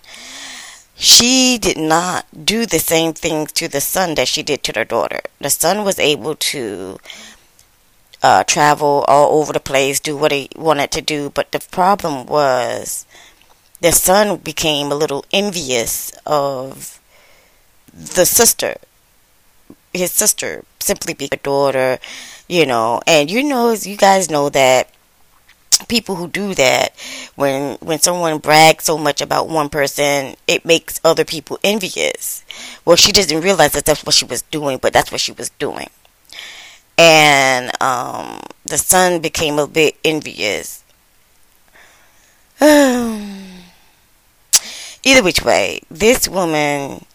She 0.95 1.59
did 1.59 1.77
not 1.77 2.25
do 2.45 2.65
the 2.65 2.79
same 2.79 3.13
things 3.13 3.51
to 3.53 3.67
the 3.67 3.81
son 3.81 4.15
that 4.15 4.27
she 4.27 4.41
did 4.41 4.63
to 4.63 4.73
her 4.75 4.85
daughter. 4.85 5.21
The 5.39 5.51
son 5.51 5.83
was 5.83 5.99
able 5.99 6.35
to 6.35 6.97
uh, 8.23 8.43
travel 8.45 9.05
all 9.07 9.39
over 9.39 9.53
the 9.53 9.59
place, 9.59 9.99
do 9.99 10.17
what 10.17 10.31
he 10.31 10.49
wanted 10.55 10.91
to 10.91 11.01
do. 11.01 11.29
But 11.29 11.51
the 11.51 11.59
problem 11.71 12.25
was 12.25 13.05
the 13.81 13.91
son 13.91 14.37
became 14.37 14.91
a 14.91 14.95
little 14.95 15.25
envious 15.33 16.11
of 16.25 16.99
the 17.93 18.25
sister, 18.25 18.77
his 19.93 20.11
sister, 20.11 20.63
simply 20.79 21.13
be 21.13 21.29
a 21.31 21.37
daughter, 21.37 21.99
you 22.47 22.65
know. 22.65 23.01
And 23.07 23.29
you 23.29 23.43
know, 23.43 23.71
you 23.73 23.95
guys 23.97 24.29
know 24.29 24.49
that 24.49 24.89
people 25.87 26.15
who 26.15 26.27
do 26.27 26.53
that 26.53 26.93
when 27.35 27.75
when 27.81 27.99
someone 27.99 28.37
brags 28.37 28.85
so 28.85 28.97
much 28.97 29.21
about 29.21 29.49
one 29.49 29.69
person 29.69 30.35
it 30.47 30.63
makes 30.63 30.99
other 31.03 31.25
people 31.25 31.57
envious 31.63 32.43
well 32.85 32.95
she 32.95 33.11
doesn't 33.11 33.41
realize 33.41 33.73
that 33.73 33.83
that's 33.83 34.05
what 34.05 34.15
she 34.15 34.23
was 34.23 34.43
doing 34.43 34.77
but 34.77 34.93
that's 34.93 35.11
what 35.11 35.19
she 35.19 35.31
was 35.33 35.49
doing 35.59 35.89
and 36.97 37.71
um, 37.81 38.39
the 38.65 38.77
son 38.77 39.21
became 39.21 39.59
a 39.59 39.67
bit 39.67 39.95
envious 40.03 40.83
either 42.61 43.41
which 45.23 45.43
way 45.43 45.81
this 45.89 46.27
woman 46.27 47.05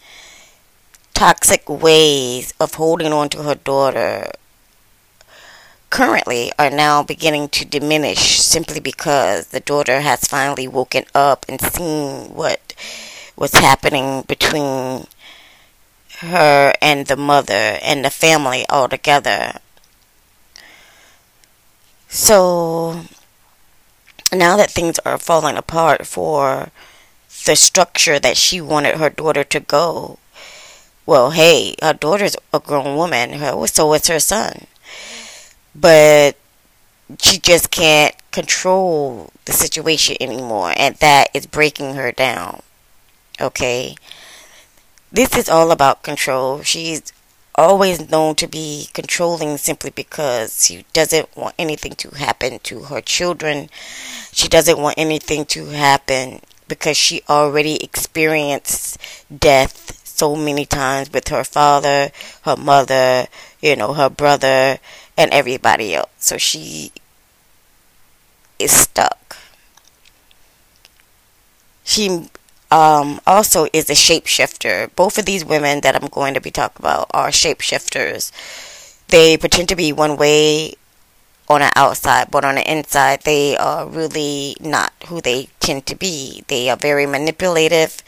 toxic 1.15 1.69
ways 1.69 2.53
of 2.61 2.75
holding 2.75 3.13
on 3.13 3.29
to 3.29 3.43
her 3.43 3.55
daughter 3.55 4.31
currently 5.91 6.53
are 6.59 6.71
now 6.71 7.03
beginning 7.03 7.49
to 7.49 7.65
diminish 7.65 8.41
simply 8.41 8.81
because 8.81 9.49
the 9.49 9.61
daughter 9.61 10.01
has 10.01 10.21
finally 10.27 10.69
woken 10.69 11.05
up 11.15 11.47
and 11.49 11.61
seen 11.61 12.35
what 12.35 12.75
was 13.37 13.53
happening 13.55 14.23
between 14.23 15.07
her 16.19 16.75
and 16.83 17.07
the 17.07 17.17
mother 17.17 17.79
and 17.83 18.05
the 18.05 18.11
family 18.11 18.67
altogether. 18.69 19.61
So 22.09 23.05
now 24.33 24.57
that 24.57 24.71
things 24.71 24.99
are 25.00 25.19
falling 25.19 25.57
apart 25.57 26.07
for 26.07 26.71
the 27.47 27.57
structure 27.57 28.19
that 28.19 28.37
she 28.37 28.61
wanted 28.61 28.97
her 28.97 29.11
daughter 29.11 29.45
to 29.45 29.61
go, 29.61 30.19
well, 31.07 31.31
hey, 31.31 31.75
her 31.83 31.95
daughter's 31.95 32.37
a 32.53 32.61
grown 32.61 32.97
woman, 32.97 33.38
so 33.67 33.93
is 33.95 34.07
her 34.09 34.21
son 34.21 34.67
but 35.75 36.37
she 37.21 37.38
just 37.38 37.71
can't 37.71 38.15
control 38.31 39.31
the 39.45 39.53
situation 39.53 40.17
anymore, 40.21 40.75
and 40.77 40.97
that 40.97 41.29
is 41.35 41.47
breaking 41.47 41.95
her 41.95 42.12
down. 42.12 42.62
Okay? 43.41 43.97
This 45.11 45.37
is 45.37 45.49
all 45.49 45.71
about 45.71 46.03
control. 46.03 46.62
She's 46.62 47.12
always 47.59 48.09
known 48.09 48.35
to 48.37 48.47
be 48.47 48.88
controlling 48.95 49.57
simply 49.59 49.91
because 49.91 50.65
she 50.65 50.87
doesn't 50.93 51.37
want 51.37 51.55
anything 51.59 51.95
to 51.97 52.11
happen 52.11 52.61
to 52.61 52.85
her 52.85 53.00
children. 53.00 53.69
She 54.33 54.49
doesn't 54.49 54.79
want 54.79 54.95
anything 54.97 55.45
to 55.47 55.67
happen 55.67 56.41
because 56.69 56.97
she 56.97 57.23
already 57.29 57.83
experienced 57.83 58.99
death 59.37 60.07
so 60.07 60.37
many 60.37 60.65
times 60.65 61.12
with 61.12 61.29
her 61.29 61.45
father, 61.45 62.11
her 62.43 62.57
mother, 62.57 63.27
you 63.61 63.77
know, 63.77 63.93
her 63.95 64.09
brother, 64.09 64.79
and 65.17 65.31
everybody 65.33 65.95
else. 65.95 66.11
So 66.19 66.38
she 66.38 66.93
is 68.59 68.71
stuck. 68.71 69.37
She 71.85 72.29
um, 72.71 73.21
also 73.27 73.67
is 73.73 73.89
a 73.91 73.95
shapeshifter. 73.95 74.95
Both 74.95 75.19
of 75.19 75.25
these 75.25 75.45
women 75.45 75.81
that 75.81 75.97
I'm 75.97 76.09
going 76.09 76.35
to 76.35 76.41
be 76.41 76.51
talking 76.51 76.77
about 76.81 77.07
are 77.13 77.29
shapeshifters. 77.29 78.33
They 79.09 79.37
pretend 79.37 79.69
to 79.71 79.77
be 79.77 79.93
one 79.93 80.17
way 80.17 80.75
on 81.49 81.61
the 81.61 81.73
outside, 81.77 82.31
but 82.31 82.45
on 82.45 82.57
the 82.57 82.71
inside, 82.71 83.23
they 83.23 83.57
are 83.57 83.87
really 83.89 84.57
not 84.61 84.93
who 85.07 85.21
they 85.21 85.49
tend 85.61 85.87
to 85.87 85.97
be. 85.97 86.45
They 86.49 86.69
are 86.69 86.77
very 86.77 87.07
manipulative 87.07 88.03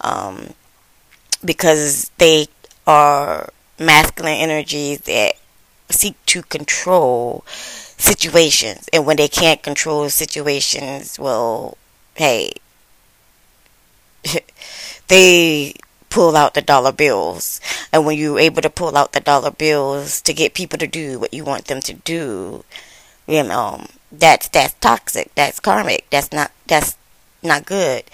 um, 0.00 0.50
because 1.44 2.10
they 2.18 2.46
are 2.86 3.50
masculine 3.78 4.34
energies 4.34 5.00
that 5.02 5.34
seek 5.90 6.14
to 6.26 6.42
control 6.42 7.44
situations. 7.46 8.88
And 8.92 9.04
when 9.04 9.16
they 9.16 9.28
can't 9.28 9.62
control 9.62 10.08
situations, 10.10 11.18
well, 11.18 11.76
hey, 12.14 12.52
they 15.08 15.74
pull 16.10 16.36
out 16.36 16.54
the 16.54 16.62
dollar 16.62 16.92
bills. 16.92 17.60
And 17.92 18.06
when 18.06 18.18
you're 18.18 18.38
able 18.38 18.62
to 18.62 18.70
pull 18.70 18.96
out 18.96 19.12
the 19.12 19.20
dollar 19.20 19.50
bills 19.50 20.20
to 20.22 20.32
get 20.32 20.54
people 20.54 20.78
to 20.78 20.86
do 20.86 21.18
what 21.18 21.34
you 21.34 21.44
want 21.44 21.66
them 21.66 21.80
to 21.80 21.92
do, 21.92 22.64
you 23.26 23.42
know, 23.42 23.86
that's 24.12 24.48
that's 24.48 24.74
toxic. 24.74 25.34
That's 25.34 25.60
karmic. 25.60 26.08
That's 26.10 26.32
not 26.32 26.52
that's 26.66 26.96
not 27.42 27.66
good. 27.66 28.04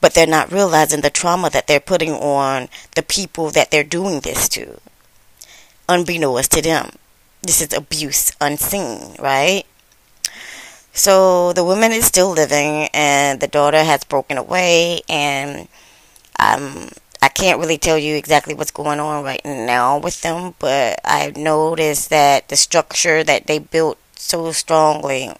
But 0.00 0.14
they're 0.14 0.26
not 0.26 0.52
realizing 0.52 1.00
the 1.00 1.10
trauma 1.10 1.50
that 1.50 1.66
they're 1.66 1.80
putting 1.80 2.12
on 2.12 2.68
the 2.94 3.02
people 3.02 3.50
that 3.50 3.70
they're 3.70 3.84
doing 3.84 4.20
this 4.20 4.48
to, 4.50 4.80
unbeknownst 5.88 6.52
to 6.52 6.62
them 6.62 6.90
this 7.46 7.60
is 7.62 7.72
abuse 7.72 8.32
unseen, 8.40 9.14
right? 9.18 9.64
So 10.96 11.52
the 11.52 11.62
woman 11.64 11.92
is 11.92 12.06
still 12.06 12.30
living, 12.30 12.88
and 12.94 13.38
the 13.40 13.46
daughter 13.46 13.84
has 13.84 14.02
broken 14.02 14.38
away, 14.38 15.02
and 15.08 15.68
um, 16.40 16.88
I 17.22 17.28
can't 17.28 17.60
really 17.60 17.78
tell 17.78 17.98
you 17.98 18.16
exactly 18.16 18.54
what's 18.54 18.70
going 18.70 19.00
on 19.00 19.24
right 19.24 19.44
now 19.44 19.98
with 19.98 20.22
them, 20.22 20.54
but 20.58 21.00
I've 21.04 21.36
noticed 21.36 22.10
that 22.10 22.48
the 22.48 22.56
structure 22.56 23.22
that 23.24 23.46
they 23.46 23.58
built 23.58 23.98
so 24.16 24.52
strongly 24.52 25.32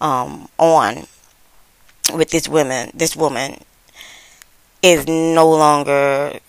um, 0.00 0.48
on 0.58 1.06
with 2.14 2.30
this 2.30 2.48
woman, 2.48 2.90
this 2.94 3.14
woman, 3.14 3.60
is 4.82 5.06
no 5.06 5.48
longer 5.48 6.40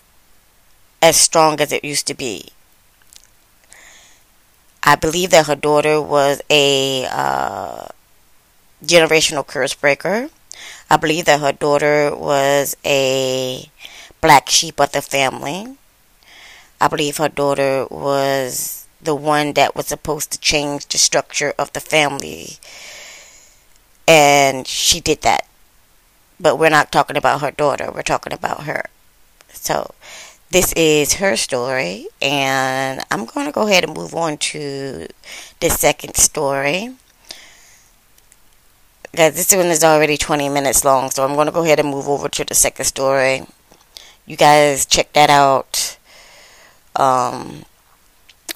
as 1.02 1.18
strong 1.18 1.60
as 1.60 1.72
it 1.72 1.84
used 1.84 2.08
to 2.08 2.14
be. 2.14 2.50
I 4.84 4.96
believe 4.96 5.30
that 5.32 5.48
her 5.48 5.56
daughter 5.56 6.02
was 6.02 6.42
a 6.50 7.06
uh, 7.06 7.88
generational 8.84 9.46
curse 9.46 9.74
breaker. 9.74 10.30
I 10.90 10.98
believe 10.98 11.26
that 11.26 11.40
her 11.40 11.52
daughter 11.52 12.16
was 12.16 12.76
a 12.86 13.70
black 14.20 14.50
sheep 14.50 14.80
of 14.80 14.92
the 14.92 15.02
family. 15.02 15.78
I 16.80 16.88
believe 16.88 17.18
her 17.18 17.30
daughter 17.30 17.86
was 17.90 18.88
the 19.02 19.16
one 19.16 19.54
that 19.54 19.76
was 19.76 19.88
supposed 19.88 20.32
to 20.32 20.40
change 20.40 20.88
the 20.88 20.98
structure 20.98 21.54
of 21.58 21.74
the 21.74 21.80
family. 21.80 22.58
And 24.08 24.68
she 24.68 25.00
did 25.00 25.22
that. 25.22 25.48
But 26.40 26.58
we're 26.58 26.70
not 26.70 26.92
talking 26.92 27.18
about 27.18 27.42
her 27.42 27.52
daughter, 27.52 27.92
we're 27.94 28.02
talking 28.02 28.34
about 28.34 28.64
her. 28.64 28.86
So 29.50 29.94
this 30.50 30.74
is 30.74 31.14
her 31.14 31.38
story, 31.38 32.08
and 32.22 33.02
I'm 33.12 33.26
going 33.26 33.46
to 33.46 33.52
go 33.52 33.68
ahead 33.68 33.84
and 33.84 33.96
move 33.96 34.16
on 34.16 34.38
to 34.38 35.08
the 35.60 35.70
second 35.70 36.16
story. 36.16 36.96
Guys, 39.14 39.36
this 39.36 39.54
one 39.54 39.66
is 39.66 39.84
already 39.84 40.16
20 40.16 40.48
minutes 40.48 40.86
long, 40.86 41.12
so 41.12 41.26
I'm 41.26 41.36
going 41.36 41.48
to 41.48 41.52
go 41.52 41.64
ahead 41.64 41.82
and 41.82 41.90
move 41.90 42.08
over 42.08 42.30
to 42.30 42.46
the 42.46 42.56
second 42.56 42.86
story. 42.86 43.46
You 44.26 44.38
guys 44.38 44.86
check 44.86 45.12
that 45.12 45.30
out. 45.30 45.98
Um, 46.96 47.66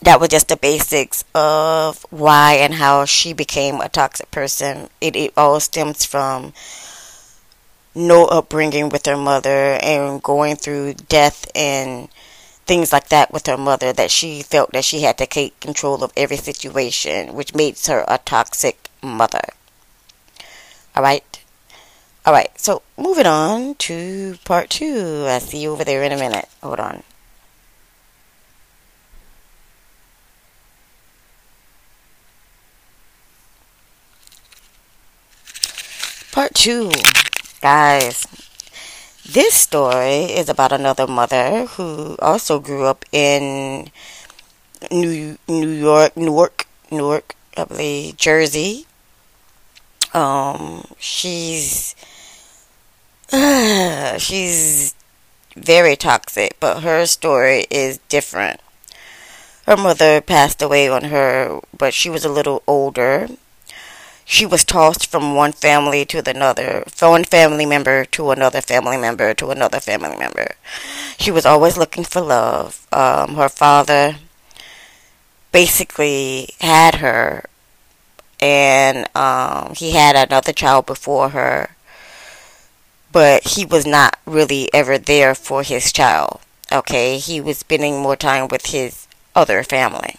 that 0.02 0.22
was 0.22 0.30
just 0.30 0.48
the 0.48 0.56
basics 0.56 1.26
of 1.36 2.06
why 2.10 2.54
and 2.54 2.76
how 2.76 3.04
she 3.04 3.34
became 3.34 3.82
a 3.82 3.90
toxic 3.90 4.32
person. 4.32 4.88
It, 5.02 5.18
it 5.18 5.34
all 5.36 5.60
stems 5.60 6.06
from 6.06 6.54
no 7.94 8.24
upbringing 8.24 8.88
with 8.88 9.06
her 9.08 9.18
mother 9.18 9.78
and 9.84 10.24
going 10.24 10.56
through 10.56 10.94
death 11.10 11.52
and 11.54 12.08
things 12.66 12.94
like 12.94 13.10
that 13.10 13.34
with 13.34 13.46
her 13.48 13.58
mother 13.58 13.92
that 13.92 14.10
she 14.10 14.42
felt 14.42 14.72
that 14.72 14.86
she 14.86 15.02
had 15.02 15.18
to 15.18 15.26
take 15.26 15.60
control 15.60 16.02
of 16.02 16.14
every 16.16 16.38
situation, 16.38 17.34
which 17.36 17.54
makes 17.54 17.88
her 17.88 18.06
a 18.08 18.20
toxic 18.20 18.90
mother. 19.04 19.50
All 20.96 21.04
right. 21.04 21.44
All 22.26 22.34
right. 22.34 22.52
So 22.60 22.82
moving 22.98 23.26
on 23.28 23.76
to 23.88 24.38
part 24.46 24.70
two. 24.70 25.26
I'll 25.28 25.40
see 25.40 25.60
you 25.64 25.72
over 25.72 25.84
there 25.84 26.04
in 26.04 26.12
a 26.12 26.18
minute. 26.18 26.50
Hold 26.64 26.80
on. 26.80 27.04
Part 36.32 36.54
two 36.54 36.92
guys, 37.62 38.28
this 39.26 39.54
story 39.54 40.28
is 40.36 40.50
about 40.50 40.72
another 40.74 41.08
mother 41.08 41.66
who 41.66 42.18
also 42.22 42.60
grew 42.60 42.84
up 42.86 43.06
in 43.12 43.90
New 44.92 45.38
New 45.48 45.70
York, 45.70 46.18
Newark, 46.18 46.68
Newark, 46.92 47.36
I 47.58 47.66
believe, 47.66 48.18
Jersey. 48.18 48.86
Um, 50.16 50.86
she's 51.00 51.96
she's 54.18 54.96
very 55.56 55.96
toxic, 55.96 56.58
but 56.60 56.82
her 56.84 57.06
story 57.06 57.66
is 57.70 58.00
different. 58.10 58.62
Her 59.66 59.78
mother 59.78 60.22
passed 60.22 60.62
away 60.62 60.88
on 60.88 61.06
her, 61.06 61.60
but 61.78 61.94
she 61.94 62.10
was 62.10 62.24
a 62.24 62.30
little 62.30 62.64
older 62.68 63.28
she 64.26 64.46
was 64.46 64.66
tossed 64.66 65.06
from 65.06 65.36
one 65.36 65.54
family 65.54 66.04
to 66.06 66.28
another, 66.28 66.84
from 66.88 67.12
one 67.12 67.24
family 67.24 67.66
member 67.66 68.06
to 68.06 68.32
another 68.32 68.60
family 68.60 68.98
member 68.98 69.36
to 69.36 69.52
another 69.52 69.80
family 69.80 70.18
member. 70.18 70.56
She 71.20 71.30
was 71.30 71.46
always 71.46 71.78
looking 71.78 72.04
for 72.04 72.22
love. 72.22 72.88
Um, 72.92 73.36
her 73.36 73.50
father 73.50 74.16
basically 75.52 76.50
had 76.60 76.96
her, 76.96 77.46
and 78.40 79.08
um, 79.16 79.74
he 79.76 79.92
had 79.92 80.16
another 80.16 80.54
child 80.54 80.86
before 80.86 81.30
her, 81.30 81.76
but 83.12 83.44
he 83.48 83.66
was 83.66 83.86
not 83.86 84.20
really 84.26 84.70
ever 84.74 84.98
there 84.98 85.36
for 85.36 85.64
his 85.64 85.92
child. 85.92 86.40
Okay, 86.72 87.18
he 87.18 87.40
was 87.40 87.60
spending 87.60 88.00
more 88.02 88.16
time 88.16 88.48
with 88.48 88.68
his 88.68 89.08
other 89.36 89.64
family 89.64 90.16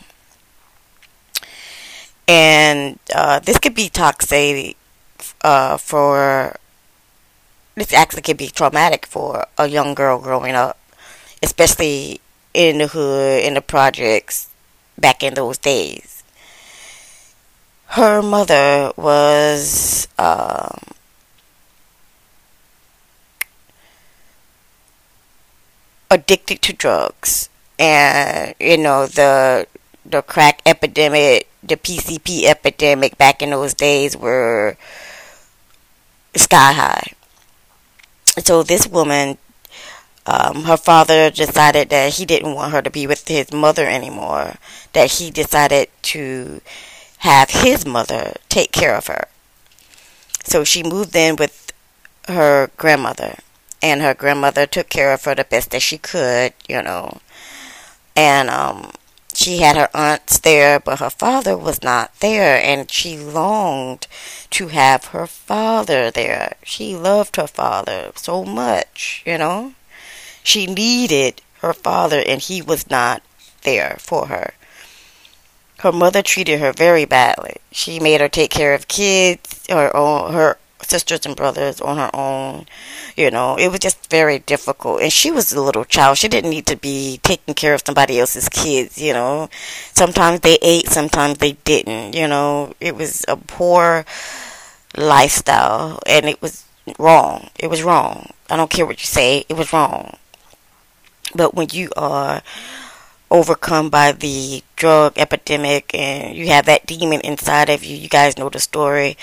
and 2.29 2.99
uh, 3.15 3.39
this 3.41 3.59
could 3.59 3.75
be 3.75 3.89
toxic 3.89 4.77
uh, 5.43 5.77
for 5.77 6.57
this 7.75 7.93
actually 7.93 8.23
could 8.23 8.37
be 8.37 8.49
traumatic 8.49 9.07
for 9.07 9.47
a 9.59 9.69
young 9.69 9.95
girl 9.95 10.19
growing 10.19 10.55
up, 10.55 10.79
especially 11.43 12.21
in 12.55 12.79
the 12.79 12.87
hood, 12.89 13.45
in 13.45 13.55
the 13.55 13.61
projects 13.61 14.49
back 14.99 15.23
in 15.23 15.35
those 15.35 15.59
days. 15.59 16.16
Her 17.89 18.23
mother 18.23 18.93
was 18.97 20.07
um, 20.19 20.79
addicted 26.11 26.63
to 26.63 26.73
drugs, 26.73 27.49
and 27.79 28.55
you 28.61 28.79
know 28.79 29.07
the 29.07 29.67
the 30.05 30.23
crack 30.23 30.63
epidemic 30.67 31.49
the 31.63 31.77
PCP 31.77 32.45
epidemic 32.45 33.19
back 33.19 33.43
in 33.43 33.51
those 33.51 33.75
days 33.75 34.17
were 34.17 34.77
sky 36.35 36.73
high. 36.73 37.13
So 38.39 38.63
this 38.63 38.87
woman, 38.87 39.39
um, 40.27 40.65
her 40.65 40.77
father 40.77 41.31
decided 41.31 41.91
that 41.91 42.15
he 42.15 42.27
didn't 42.27 42.55
want 42.55 42.73
her 42.73 42.83
to 42.83 42.91
be 42.91 43.07
with 43.07 43.29
his 43.29 43.53
mother 43.53 43.87
anymore. 43.87 44.57
That 44.95 45.13
he 45.13 45.31
decided 45.31 45.89
to 46.15 46.61
have 47.27 47.51
his 47.51 47.85
mother 47.85 48.35
take 48.49 48.71
care 48.71 48.95
of 48.95 49.09
her. 49.09 49.27
So 50.45 50.63
she 50.63 50.83
moved 50.85 51.15
in 51.17 51.35
with 51.37 51.73
her 52.29 52.71
grandmother, 52.77 53.39
and 53.83 54.01
her 54.01 54.15
grandmother 54.15 54.65
took 54.67 54.89
care 54.89 55.13
of 55.13 55.25
her 55.25 55.35
the 55.35 55.45
best 55.45 55.71
that 55.73 55.83
she 55.83 55.99
could, 55.99 56.55
you 56.69 56.81
know. 56.83 57.19
And 58.15 58.49
um, 58.49 58.93
she 59.35 59.59
had 59.59 59.77
her 59.77 59.91
aunts 59.93 60.39
there, 60.39 60.79
but 60.79 61.01
her 61.01 61.11
father 61.11 61.57
was 61.57 61.83
not 61.83 62.19
there, 62.21 62.63
and 62.63 62.91
she 62.91 63.19
longed 63.19 64.07
to 64.51 64.69
have 64.69 65.07
her 65.07 65.27
father 65.27 66.13
there. 66.13 66.55
She 66.63 66.95
loved 66.97 67.35
her 67.37 67.49
father 67.49 68.13
so 68.15 68.45
much, 68.45 69.23
you 69.27 69.37
know. 69.37 69.75
She 70.45 70.67
needed 70.67 71.43
her 71.61 71.73
father, 71.73 72.23
and 72.25 72.41
he 72.41 72.63
was 72.63 72.89
not 72.89 73.23
there 73.63 73.97
for 73.99 74.29
her. 74.29 74.55
Her 75.79 75.93
mother 75.93 76.23
treated 76.23 76.61
her 76.61 76.73
very 76.73 77.05
badly. 77.05 77.57
She 77.71 78.01
made 78.01 78.21
her 78.21 78.29
take 78.29 78.51
care 78.51 78.75
of 78.75 78.89
kids, 78.89 79.67
her 79.69 79.95
own, 79.95 80.33
her 80.33 80.59
sisters 80.83 81.27
and 81.27 81.37
brothers 81.37 81.81
on 81.81 81.97
her 81.99 82.11
own. 82.15 82.67
You 83.17 83.31
know, 83.31 83.57
it 83.57 83.71
was 83.71 83.81
just 83.81 84.11
very 84.11 84.39
difficult. 84.39 85.03
And 85.03 85.13
she 85.13 85.31
was 85.31 85.53
a 85.53 85.61
little 85.61 85.85
child. 85.85 86.19
She 86.19 86.29
didn't 86.29 86.51
need 86.51 86.67
to 86.67 86.77
be 86.77 87.21
taking 87.23 87.55
care 87.55 87.75
of 87.75 87.83
somebody 87.85 88.19
else's 88.19 88.49
kids, 88.49 89.01
you 89.01 89.13
know. 89.13 89.49
Sometimes 89.93 90.41
they 90.41 90.59
ate, 90.63 90.89
sometimes 90.89 91.39
they 91.39 91.53
didn't, 91.65 92.15
you 92.15 92.29
know. 92.29 92.75
It 92.81 92.97
was 92.97 93.25
a 93.29 93.37
poor 93.37 94.05
lifestyle 94.97 96.01
and 96.07 96.27
it 96.27 96.41
was 96.41 96.65
wrong. 96.99 97.51
It 97.59 97.69
was 97.69 97.83
wrong. 97.83 98.31
I 98.49 98.57
don't 98.57 98.71
care 98.71 98.87
what 98.87 99.01
you 99.01 99.07
say, 99.07 99.45
it 99.49 99.57
was 99.57 99.73
wrong. 99.73 100.17
But 101.35 101.55
when 101.55 101.69
you 101.73 101.91
are 101.97 102.43
overcome 103.31 103.91
by 103.91 104.13
the 104.13 104.63
drug 104.77 105.15
epidemic 105.17 105.95
and 105.95 106.37
you 106.37 106.49
have 106.49 106.67
that 106.67 106.87
demon 106.87 107.21
inside 107.21 107.69
of 107.71 107.85
you, 107.85 107.97
you 107.97 108.09
guys 108.09 108.39
know 108.39 108.49
the 108.49 108.61
story, 108.61 109.17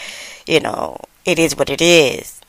you 0.45 0.59
know, 0.59 0.97
it 1.25 1.39
is 1.39 1.55
what 1.57 1.69
it 1.69 1.81
is. 1.81 2.41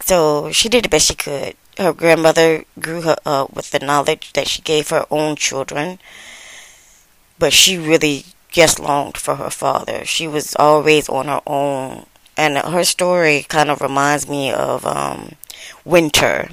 So 0.00 0.50
she 0.52 0.68
did 0.68 0.84
the 0.84 0.88
best 0.88 1.06
she 1.06 1.14
could. 1.14 1.56
Her 1.78 1.92
grandmother 1.92 2.64
grew 2.78 3.02
her 3.02 3.16
up 3.24 3.54
with 3.54 3.70
the 3.70 3.78
knowledge 3.78 4.32
that 4.34 4.48
she 4.48 4.60
gave 4.62 4.90
her 4.90 5.06
own 5.10 5.36
children, 5.36 5.98
but 7.38 7.52
she 7.52 7.78
really 7.78 8.24
just 8.50 8.78
longed 8.80 9.16
for 9.16 9.36
her 9.36 9.50
father. 9.50 10.04
She 10.04 10.26
was 10.28 10.54
always 10.56 11.08
on 11.08 11.26
her 11.26 11.40
own, 11.46 12.06
and 12.36 12.58
her 12.58 12.84
story 12.84 13.46
kind 13.48 13.70
of 13.70 13.80
reminds 13.80 14.28
me 14.28 14.52
of 14.52 14.84
um, 14.84 15.32
Winter. 15.84 16.50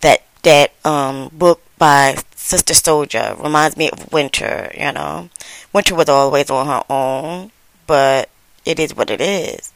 That 0.00 0.22
that 0.42 0.72
um, 0.84 1.30
book 1.32 1.62
by 1.78 2.16
Sister 2.42 2.74
Souljah 2.74 3.40
reminds 3.42 3.76
me 3.76 3.88
of 3.88 4.12
Winter. 4.12 4.70
You 4.76 4.92
know, 4.92 5.30
Winter 5.72 5.94
was 5.94 6.08
always 6.08 6.50
on 6.50 6.66
her 6.66 6.82
own, 6.90 7.52
but 7.86 8.28
it 8.64 8.78
is 8.78 8.94
what 8.94 9.10
it 9.10 9.20
is. 9.20 9.72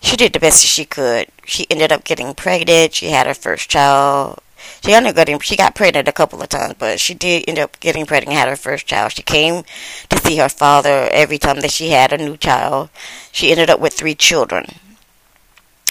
She 0.00 0.16
did 0.16 0.32
the 0.32 0.40
best 0.40 0.66
she 0.66 0.84
could. 0.84 1.28
She 1.46 1.66
ended 1.70 1.92
up 1.92 2.04
getting 2.04 2.34
pregnant. 2.34 2.94
She 2.94 3.06
had 3.06 3.26
her 3.26 3.34
first 3.34 3.70
child. 3.70 4.40
She 4.84 4.90
getting, 4.90 5.38
she 5.38 5.56
got 5.56 5.76
pregnant 5.76 6.08
a 6.08 6.12
couple 6.12 6.42
of 6.42 6.48
times, 6.48 6.74
but 6.78 6.98
she 6.98 7.14
did 7.14 7.44
end 7.48 7.60
up 7.60 7.78
getting 7.80 8.06
pregnant 8.06 8.30
and 8.30 8.38
had 8.38 8.48
her 8.48 8.56
first 8.56 8.86
child. 8.86 9.12
She 9.12 9.22
came 9.22 9.62
to 10.10 10.18
see 10.18 10.36
her 10.36 10.48
father 10.48 11.08
every 11.12 11.38
time 11.38 11.60
that 11.60 11.70
she 11.70 11.90
had 11.90 12.12
a 12.12 12.18
new 12.18 12.36
child. 12.36 12.90
She 13.32 13.50
ended 13.50 13.70
up 13.70 13.80
with 13.80 13.94
three 13.94 14.16
children. 14.16 14.66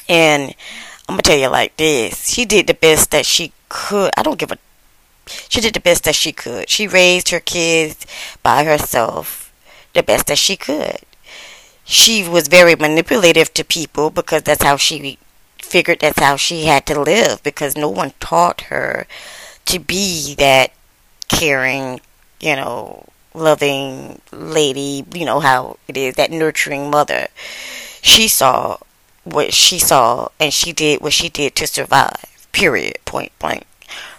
And 0.08 0.54
I'm 1.08 1.14
gonna 1.14 1.22
tell 1.22 1.38
you 1.38 1.48
like 1.48 1.78
this. 1.78 2.28
She 2.30 2.46
did 2.46 2.68
the 2.68 2.74
best 2.74 3.12
that 3.12 3.26
she 3.26 3.54
could. 3.70 4.12
I 4.18 4.22
don't 4.22 4.38
give 4.38 4.52
a 4.52 4.58
she 5.28 5.62
did 5.62 5.74
the 5.74 5.80
best 5.80 6.04
that 6.06 6.16
she 6.16 6.32
could. 6.32 6.70
She 6.70 6.88
raised 6.88 7.30
her 7.30 7.40
kids 7.40 8.06
by 8.44 8.64
herself 8.64 9.54
the 9.94 10.04
best 10.04 10.28
that 10.28 10.38
she 10.38 10.56
could 10.56 11.00
she 11.88 12.28
was 12.28 12.50
very 12.50 12.76
manipulative 12.76 13.54
to 13.54 13.64
people 13.64 14.10
because 14.10 14.44
that's 14.44 14.64
how 14.64 14.76
she 14.76 15.18
figured 15.62 16.00
that's 16.02 16.20
how 16.20 16.36
she 16.36 16.66
had 16.66 16.86
to 16.86 17.00
live 17.00 17.42
because 17.44 17.78
no 17.78 17.88
one 17.90 18.12
taught 18.20 18.62
her 18.62 19.08
to 19.64 19.80
be 19.80 20.36
that 20.36 20.74
caring, 21.30 22.02
you 22.42 22.56
know, 22.58 23.06
loving 23.34 24.22
lady, 24.32 25.06
you 25.14 25.26
know 25.26 25.40
how 25.40 25.78
it 25.88 25.96
is, 25.96 26.16
that 26.16 26.30
nurturing 26.30 26.90
mother. 26.90 27.28
She 28.02 28.28
saw 28.28 28.78
what 29.24 29.54
she 29.54 29.80
saw 29.80 30.28
and 30.42 30.54
she 30.54 30.74
did 30.74 31.00
what 31.00 31.14
she 31.14 31.30
did 31.30 31.56
to 31.56 31.68
survive. 31.68 32.48
Period. 32.52 32.98
Point 33.06 33.32
blank. 33.40 33.66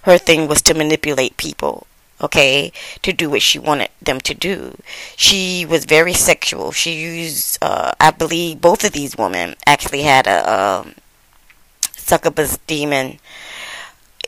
Her 0.02 0.18
thing 0.18 0.48
was 0.48 0.62
to 0.62 0.74
manipulate 0.74 1.36
people 1.36 1.86
okay, 2.20 2.72
to 3.02 3.12
do 3.12 3.30
what 3.30 3.42
she 3.42 3.58
wanted 3.58 3.90
them 4.02 4.20
to 4.20 4.34
do. 4.34 4.76
She 5.16 5.64
was 5.64 5.84
very 5.84 6.12
sexual. 6.12 6.72
She 6.72 7.00
used, 7.00 7.58
uh, 7.62 7.92
I 8.00 8.10
believe, 8.10 8.60
both 8.60 8.84
of 8.84 8.92
these 8.92 9.16
women 9.16 9.54
actually 9.66 10.02
had 10.02 10.26
a 10.26 10.52
um, 10.52 10.94
succubus 11.92 12.58
demon 12.66 13.18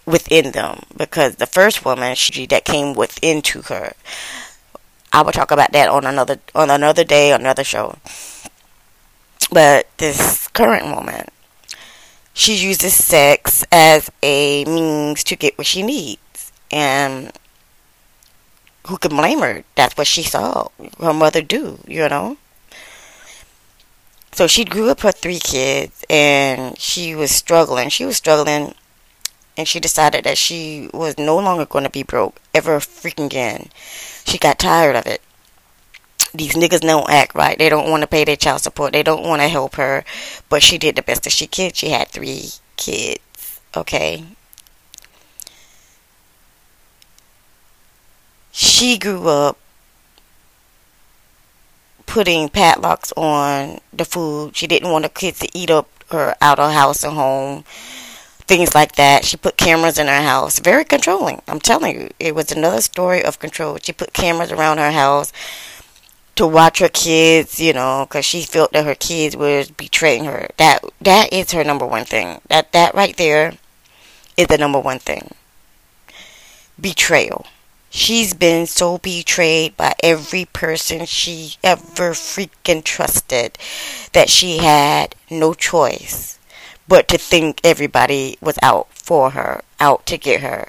within 0.07 0.53
them 0.53 0.83
because 0.97 1.37
the 1.37 1.47
first 1.47 1.85
woman 1.85 2.15
she 2.15 2.47
that 2.47 2.65
came 2.65 2.95
within 2.95 3.43
to 3.43 3.63
her. 3.63 3.93
I 5.13 5.23
will 5.23 5.33
talk 5.33 5.51
about 5.51 5.73
that 5.73 5.89
on 5.89 6.07
another 6.07 6.39
on 6.55 6.71
another 6.71 7.03
day, 7.03 7.33
another 7.33 7.65
show. 7.65 7.97
But 9.51 9.89
this 9.99 10.47
current 10.49 10.95
woman, 10.95 11.27
she 12.41 12.55
uses 12.55 12.95
sex 12.95 13.67
as 13.71 14.11
a 14.23 14.65
means 14.65 15.23
to 15.25 15.37
get 15.37 15.59
what 15.59 15.67
she 15.67 15.83
needs. 15.83 16.53
And 16.71 17.33
who 18.87 18.97
can 18.97 19.11
blame 19.11 19.41
her? 19.41 19.63
That's 19.75 19.95
what 19.95 20.07
she 20.07 20.23
saw 20.23 20.69
her 20.99 21.13
mother 21.13 21.43
do, 21.43 21.81
you 21.87 22.09
know? 22.09 22.39
So 24.33 24.47
she 24.47 24.65
grew 24.65 24.89
up 24.89 25.01
her 25.01 25.13
three 25.13 25.39
kids 25.39 26.03
and 26.09 26.79
she 26.79 27.15
was 27.15 27.31
struggling. 27.31 27.91
She 27.91 28.07
was 28.07 28.17
struggling 28.17 28.75
and 29.59 29.69
she 29.69 29.79
decided 29.79 30.25
that 30.25 30.39
she 30.39 30.89
was 30.95 31.19
no 31.19 31.37
longer 31.37 31.67
going 31.67 31.85
to 31.85 31.91
be 31.91 32.05
broke 32.05 32.41
ever 32.55 32.79
freaking 32.79 33.27
again. 33.27 33.69
She 34.25 34.39
got 34.39 34.59
tired 34.59 34.97
of 34.97 35.07
it. 35.07 35.21
These 36.33 36.55
niggas 36.55 36.81
don't 36.81 37.11
act 37.11 37.35
right. 37.35 37.59
They 37.59 37.69
don't 37.69 37.91
want 37.91 38.03
to 38.03 38.07
pay 38.07 38.25
their 38.25 38.37
child 38.37 38.61
support. 38.61 38.93
They 38.93 39.03
don't 39.03 39.25
want 39.27 39.43
to 39.43 39.49
help 39.49 39.77
her. 39.77 40.05
But 40.49 40.63
she 40.63 40.79
did 40.79 40.97
the 40.97 41.03
best 41.03 41.25
that 41.25 41.33
she 41.33 41.47
could. 41.47 41.77
She 41.77 41.91
had 41.91 42.09
three 42.09 42.51
kids. 42.77 43.61
Okay? 43.77 44.25
she 48.53 48.99
grew 48.99 49.29
up 49.29 49.59
putting 52.07 52.49
padlocks 52.49 53.13
on 53.17 53.79
the 53.93 54.05
food. 54.05 54.57
She 54.57 54.67
didn't 54.67 54.91
want 54.91 55.05
the 55.05 55.09
kids 55.09 55.39
to 55.41 55.49
eat 55.55 55.71
up 55.71 55.89
her 56.11 56.35
out 56.41 56.59
of 56.59 56.73
house 56.73 57.05
and 57.05 57.15
home. 57.15 57.65
Things 58.41 58.75
like 58.75 58.97
that. 58.97 59.25
She 59.25 59.37
put 59.37 59.57
cameras 59.57 59.99
in 59.99 60.09
her 60.09 60.23
house. 60.23 60.59
Very 60.59 60.85
controlling. 60.85 61.41
I'm 61.47 61.61
telling 61.61 62.01
you. 62.01 62.11
It 62.19 62.35
was 62.35 62.51
another 62.51 62.81
story 62.81 63.25
of 63.25 63.39
control. 63.39 63.79
She 63.81 63.93
put 63.93 64.13
cameras 64.13 64.51
around 64.51 64.79
her 64.79 64.91
house 64.91 65.33
to 66.41 66.47
watch 66.47 66.79
her 66.79 66.89
kids, 66.89 67.61
you 67.61 67.75
know, 67.75 68.07
because 68.09 68.25
she 68.25 68.41
felt 68.41 68.73
that 68.73 68.87
her 68.87 68.95
kids 68.95 69.37
were 69.37 69.63
betraying 69.77 70.25
her. 70.25 70.49
That 70.57 70.83
that 71.03 71.31
is 71.35 71.53
her 71.53 71.63
number 71.63 71.85
one 71.85 72.07
thing. 72.07 72.41
That 72.49 72.73
that 72.73 72.95
right 72.95 73.15
there 73.15 73.59
is 74.39 74.47
the 74.47 74.57
number 74.57 74.81
one 74.81 75.01
thing. 75.01 75.35
Betrayal. 76.81 77.45
She's 77.91 78.33
been 78.33 78.65
so 78.65 78.97
betrayed 78.97 79.77
by 79.77 79.93
every 80.03 80.47
person 80.47 81.05
she 81.05 81.57
ever 81.63 82.13
freaking 82.13 82.83
trusted 82.85 83.59
that 84.15 84.31
she 84.31 84.59
had 84.59 85.15
no 85.29 85.53
choice 85.53 86.39
but 86.89 87.07
to 87.09 87.19
think 87.19 87.61
everybody 87.63 88.39
was 88.41 88.59
out 88.63 88.89
for 88.95 89.31
her, 89.31 89.61
out 89.79 90.07
to 90.07 90.17
get 90.17 90.41
her. 90.41 90.69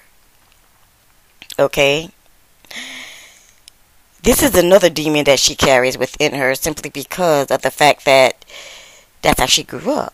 Okay? 1.57 2.09
This 4.23 4.43
is 4.43 4.55
another 4.55 4.89
demon 4.89 5.23
that 5.25 5.39
she 5.39 5.55
carries 5.55 5.97
within 5.97 6.33
her 6.33 6.53
simply 6.53 6.91
because 6.91 7.49
of 7.49 7.63
the 7.63 7.71
fact 7.71 8.05
that 8.05 8.45
that's 9.23 9.39
how 9.39 9.47
she 9.47 9.63
grew 9.63 9.91
up. 9.91 10.13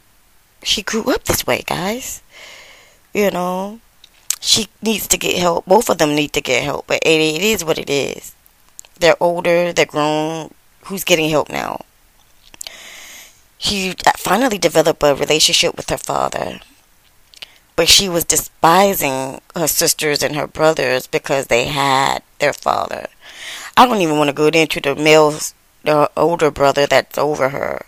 She 0.64 0.82
grew 0.82 1.04
up 1.14 1.26
this 1.26 1.46
way, 1.46 1.64
guys. 1.66 2.22
You 3.14 3.32
know, 3.32 3.82
she 4.40 4.68
needs 4.82 5.08
to 5.08 5.18
get 5.18 5.38
help. 5.38 5.66
Both 5.66 5.90
of 5.90 5.98
them 5.98 6.16
need 6.16 6.32
to 6.34 6.42
get 6.42 6.64
help, 6.64 6.88
but 6.88 7.00
it, 7.04 7.20
it 7.20 7.42
is 7.42 7.66
what 7.66 7.78
it 7.78 7.90
is. 7.90 8.34
They're 8.98 9.22
older, 9.22 9.74
they're 9.74 9.86
grown. 9.86 10.54
Who's 10.86 11.04
getting 11.04 11.30
help 11.30 11.50
now? 11.50 11.82
She 13.58 13.94
finally 14.16 14.58
developed 14.58 15.04
a 15.04 15.16
relationship 15.16 15.76
with 15.76 15.90
her 15.90 15.98
father, 15.98 16.62
but 17.76 17.90
she 17.90 18.08
was 18.08 18.24
despising 18.24 19.42
her 19.54 19.68
sisters 19.68 20.24
and 20.24 20.36
her 20.36 20.48
brothers 20.48 21.08
because 21.08 21.48
they 21.48 21.66
had 21.66 22.24
their 22.40 22.54
father. 22.54 23.08
I 23.78 23.86
don't 23.86 24.02
even 24.02 24.18
want 24.18 24.30
to 24.30 24.34
go 24.34 24.48
into 24.48 24.82
the 24.82 24.96
male, 24.96 25.38
the 25.84 26.10
older 26.18 26.50
brother 26.50 26.88
that's 26.88 27.16
over 27.20 27.50
her, 27.50 27.86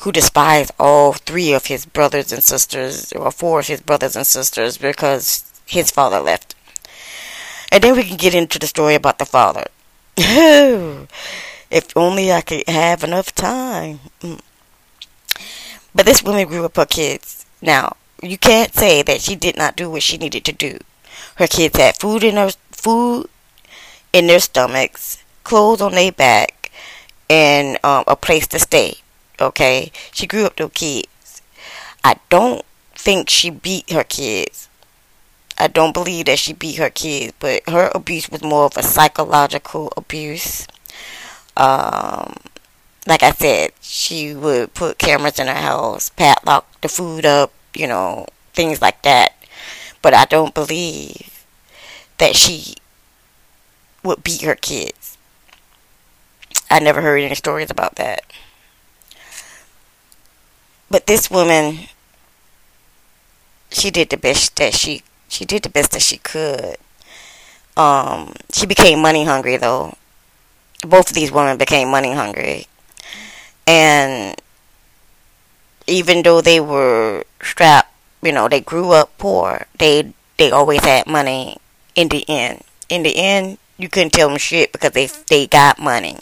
who 0.00 0.12
despised 0.12 0.70
all 0.78 1.14
three 1.14 1.54
of 1.54 1.66
his 1.66 1.86
brothers 1.86 2.30
and 2.30 2.42
sisters, 2.42 3.10
or 3.14 3.30
four 3.30 3.60
of 3.60 3.66
his 3.68 3.80
brothers 3.80 4.16
and 4.16 4.26
sisters, 4.26 4.76
because 4.76 5.50
his 5.64 5.90
father 5.90 6.20
left. 6.20 6.54
And 7.72 7.82
then 7.82 7.96
we 7.96 8.04
can 8.04 8.18
get 8.18 8.34
into 8.34 8.58
the 8.58 8.66
story 8.66 8.94
about 8.94 9.18
the 9.18 9.24
father. 9.24 9.64
if 10.18 11.96
only 11.96 12.30
I 12.30 12.42
could 12.42 12.68
have 12.68 13.02
enough 13.02 13.34
time. 13.34 14.00
But 15.94 16.04
this 16.04 16.22
woman 16.22 16.48
grew 16.48 16.66
up 16.66 16.76
her 16.76 16.84
kids. 16.84 17.46
Now, 17.62 17.96
you 18.22 18.36
can't 18.36 18.74
say 18.74 19.02
that 19.02 19.22
she 19.22 19.36
did 19.36 19.56
not 19.56 19.74
do 19.76 19.90
what 19.90 20.02
she 20.02 20.18
needed 20.18 20.44
to 20.44 20.52
do. 20.52 20.78
Her 21.36 21.46
kids 21.46 21.78
had 21.78 21.96
food 21.96 22.22
in 22.22 22.36
her 22.36 22.50
food 22.70 23.30
in 24.12 24.26
their 24.26 24.40
stomachs, 24.40 25.19
clothes 25.44 25.80
on 25.80 25.92
their 25.92 26.12
back, 26.12 26.70
and 27.28 27.78
um, 27.84 28.04
a 28.06 28.16
place 28.16 28.46
to 28.48 28.58
stay. 28.58 28.94
Okay, 29.40 29.92
she 30.12 30.26
grew 30.26 30.44
up 30.44 30.56
those 30.56 30.72
kids. 30.74 31.42
I 32.04 32.16
don't 32.28 32.64
think 32.94 33.30
she 33.30 33.50
beat 33.50 33.90
her 33.90 34.04
kids. 34.04 34.68
I 35.58 35.68
don't 35.68 35.92
believe 35.92 36.26
that 36.26 36.38
she 36.38 36.52
beat 36.52 36.76
her 36.76 36.90
kids, 36.90 37.34
but 37.38 37.68
her 37.68 37.90
abuse 37.94 38.30
was 38.30 38.42
more 38.42 38.64
of 38.64 38.76
a 38.76 38.82
psychological 38.82 39.92
abuse. 39.96 40.66
Um, 41.56 42.36
like 43.06 43.22
I 43.22 43.32
said, 43.32 43.72
she 43.80 44.34
would 44.34 44.72
put 44.72 44.98
cameras 44.98 45.38
in 45.38 45.46
her 45.46 45.54
house, 45.54 46.08
padlock 46.10 46.80
the 46.80 46.88
food 46.88 47.26
up, 47.26 47.52
you 47.74 47.86
know, 47.86 48.26
things 48.54 48.80
like 48.80 49.02
that. 49.02 49.34
But 50.00 50.14
I 50.14 50.24
don't 50.24 50.54
believe 50.54 51.44
that 52.18 52.36
she 52.36 52.76
would 54.02 54.24
beat 54.24 54.42
her 54.42 54.54
kids. 54.54 55.18
I 56.70 56.78
never 56.78 57.00
heard 57.02 57.18
any 57.18 57.34
stories 57.34 57.70
about 57.70 57.96
that. 57.96 58.22
But 60.88 61.06
this 61.06 61.30
woman, 61.30 61.86
she 63.70 63.90
did 63.90 64.10
the 64.10 64.16
best 64.16 64.56
that 64.56 64.74
she 64.74 65.02
she 65.28 65.44
did 65.44 65.62
the 65.62 65.68
best 65.68 65.92
that 65.92 66.02
she 66.02 66.18
could. 66.18 66.76
Um, 67.76 68.34
she 68.52 68.66
became 68.66 69.00
money 69.00 69.24
hungry 69.24 69.56
though. 69.56 69.94
Both 70.82 71.10
of 71.10 71.14
these 71.14 71.30
women 71.30 71.58
became 71.58 71.90
money 71.90 72.12
hungry. 72.14 72.66
And 73.66 74.40
even 75.86 76.22
though 76.22 76.40
they 76.40 76.60
were 76.60 77.24
strapped, 77.42 77.92
you 78.22 78.32
know, 78.32 78.48
they 78.48 78.60
grew 78.60 78.90
up 78.92 79.16
poor, 79.18 79.66
they 79.78 80.12
they 80.38 80.50
always 80.50 80.84
had 80.84 81.06
money 81.06 81.58
in 81.94 82.08
the 82.08 82.24
end. 82.28 82.62
In 82.88 83.02
the 83.02 83.16
end, 83.16 83.58
you 83.76 83.88
couldn't 83.88 84.12
tell 84.12 84.28
them 84.28 84.38
shit 84.38 84.72
because 84.72 84.92
they 84.92 85.06
they 85.28 85.46
got 85.46 85.78
money. 85.78 86.18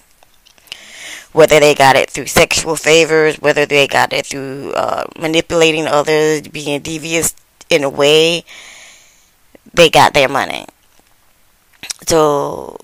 Whether 1.32 1.60
they 1.60 1.74
got 1.74 1.96
it 1.96 2.10
through 2.10 2.26
sexual 2.26 2.74
favors, 2.74 3.36
whether 3.36 3.66
they 3.66 3.86
got 3.86 4.12
it 4.12 4.26
through 4.26 4.72
uh, 4.72 5.04
manipulating 5.18 5.86
others, 5.86 6.48
being 6.48 6.80
devious 6.80 7.34
in 7.68 7.84
a 7.84 7.90
way, 7.90 8.44
they 9.74 9.90
got 9.90 10.14
their 10.14 10.28
money. 10.28 10.66
So 12.06 12.78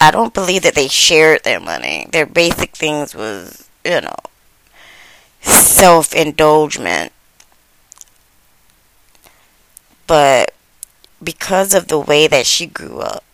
I 0.00 0.10
don't 0.10 0.34
believe 0.34 0.62
that 0.62 0.74
they 0.74 0.88
shared 0.88 1.44
their 1.44 1.60
money. 1.60 2.06
Their 2.12 2.26
basic 2.26 2.76
things 2.76 3.14
was, 3.14 3.68
you 3.84 4.00
know, 4.00 4.16
self-indulgence. 5.40 7.10
But 10.06 10.52
because 11.22 11.72
of 11.72 11.88
the 11.88 11.98
way 11.98 12.26
that 12.26 12.46
she 12.46 12.66
grew 12.66 13.00
up 13.00 13.24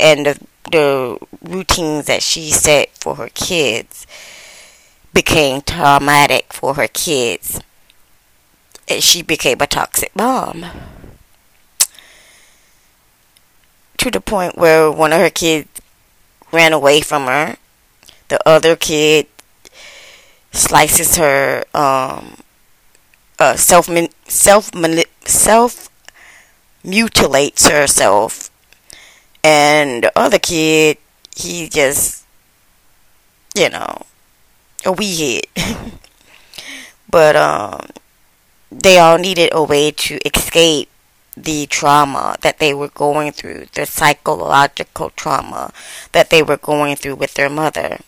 and 0.00 0.26
the, 0.26 0.40
the 0.70 1.18
routines 1.42 2.06
that 2.06 2.22
she 2.22 2.50
set 2.50 2.90
for 2.98 3.16
her 3.16 3.28
kids 3.28 4.06
became 5.12 5.62
traumatic 5.62 6.52
for 6.52 6.74
her 6.74 6.88
kids 6.88 7.60
and 8.88 9.02
she 9.02 9.22
became 9.22 9.60
a 9.60 9.66
toxic 9.66 10.14
mom. 10.14 10.66
To 13.98 14.10
the 14.10 14.20
point 14.20 14.56
where 14.56 14.90
one 14.90 15.12
of 15.12 15.20
her 15.20 15.30
kids 15.30 15.68
ran 16.52 16.72
away 16.72 17.00
from 17.00 17.26
her. 17.26 17.56
The 18.28 18.40
other 18.48 18.76
kid 18.76 19.26
slices 20.52 21.16
her 21.16 21.64
um, 21.74 22.36
uh, 23.38 23.56
self 23.56 23.88
self 24.26 24.70
self 25.24 25.88
mutilates 26.82 27.68
herself, 27.68 28.45
and 29.46 30.02
the 30.04 30.12
other 30.18 30.38
kid 30.40 30.98
he 31.36 31.68
just 31.68 32.26
you 33.54 33.68
know 33.70 34.02
a 34.84 34.92
wee 34.92 35.42
but 37.10 37.36
um 37.36 37.86
they 38.70 38.98
all 38.98 39.18
needed 39.18 39.50
a 39.52 39.62
way 39.62 39.90
to 39.90 40.18
escape 40.26 40.88
the 41.36 41.66
trauma 41.66 42.36
that 42.42 42.58
they 42.58 42.74
were 42.74 42.88
going 42.88 43.32
through, 43.32 43.66
the 43.74 43.86
psychological 43.86 45.10
trauma 45.10 45.72
that 46.12 46.30
they 46.30 46.42
were 46.42 46.56
going 46.56 46.96
through 46.96 47.14
with 47.16 47.34
their 47.34 47.50
mother. 47.50 48.00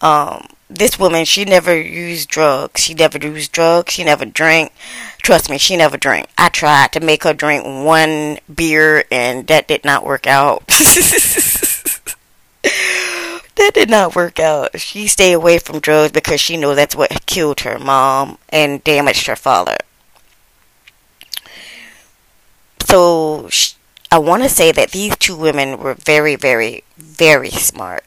Um, 0.00 0.46
this 0.70 0.98
woman, 0.98 1.24
she 1.24 1.44
never 1.44 1.78
used 1.78 2.28
drugs. 2.28 2.80
She 2.80 2.94
never 2.94 3.18
used 3.18 3.52
drugs. 3.52 3.92
She 3.92 4.04
never 4.04 4.24
drank. 4.24 4.72
Trust 5.18 5.50
me, 5.50 5.58
she 5.58 5.76
never 5.76 5.96
drank. 5.96 6.28
I 6.38 6.48
tried 6.48 6.92
to 6.92 7.00
make 7.00 7.24
her 7.24 7.34
drink 7.34 7.64
one 7.64 8.38
beer, 8.52 9.04
and 9.10 9.46
that 9.48 9.66
did 9.66 9.84
not 9.84 10.06
work 10.06 10.26
out. 10.26 10.66
that 10.68 12.04
did 13.74 13.90
not 13.90 14.14
work 14.14 14.38
out. 14.38 14.80
She 14.80 15.08
stayed 15.08 15.32
away 15.32 15.58
from 15.58 15.80
drugs 15.80 16.12
because 16.12 16.40
she 16.40 16.56
knew 16.56 16.74
that's 16.74 16.94
what 16.94 17.26
killed 17.26 17.60
her 17.60 17.78
mom 17.78 18.38
and 18.48 18.82
damaged 18.84 19.26
her 19.26 19.36
father. 19.36 19.76
So 22.86 23.50
I 24.10 24.18
want 24.18 24.44
to 24.44 24.48
say 24.48 24.72
that 24.72 24.92
these 24.92 25.16
two 25.16 25.36
women 25.36 25.78
were 25.78 25.94
very, 25.94 26.36
very, 26.36 26.84
very 26.96 27.50
smart. 27.50 28.04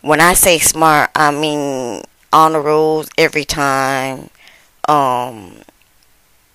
When 0.00 0.20
I 0.20 0.34
say 0.34 0.58
smart, 0.58 1.10
I 1.14 1.30
mean 1.30 2.02
on 2.32 2.52
the 2.52 2.60
rules 2.60 3.08
every 3.18 3.44
time. 3.44 4.30
Um, 4.88 5.62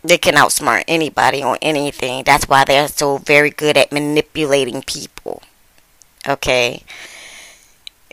they 0.03 0.17
can 0.17 0.35
outsmart 0.35 0.83
anybody 0.87 1.41
on 1.43 1.57
anything. 1.61 2.23
That's 2.23 2.47
why 2.47 2.65
they're 2.65 2.87
so 2.87 3.17
very 3.17 3.49
good 3.49 3.77
at 3.77 3.91
manipulating 3.91 4.81
people. 4.81 5.43
Okay? 6.27 6.83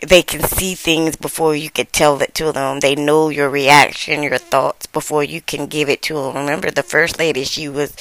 they 0.01 0.23
can 0.23 0.41
see 0.41 0.73
things 0.73 1.15
before 1.15 1.55
you 1.55 1.69
can 1.69 1.85
tell 1.87 2.21
it 2.21 2.33
to 2.35 2.51
them. 2.51 2.79
They 2.79 2.95
know 2.95 3.29
your 3.29 3.49
reaction, 3.49 4.23
your 4.23 4.37
thoughts 4.37 4.87
before 4.87 5.23
you 5.23 5.41
can 5.41 5.67
give 5.67 5.89
it 5.89 6.01
to 6.03 6.15
them. 6.15 6.35
Remember, 6.35 6.71
the 6.71 6.83
first 6.83 7.19
lady, 7.19 7.43
she 7.43 7.69
was 7.69 7.95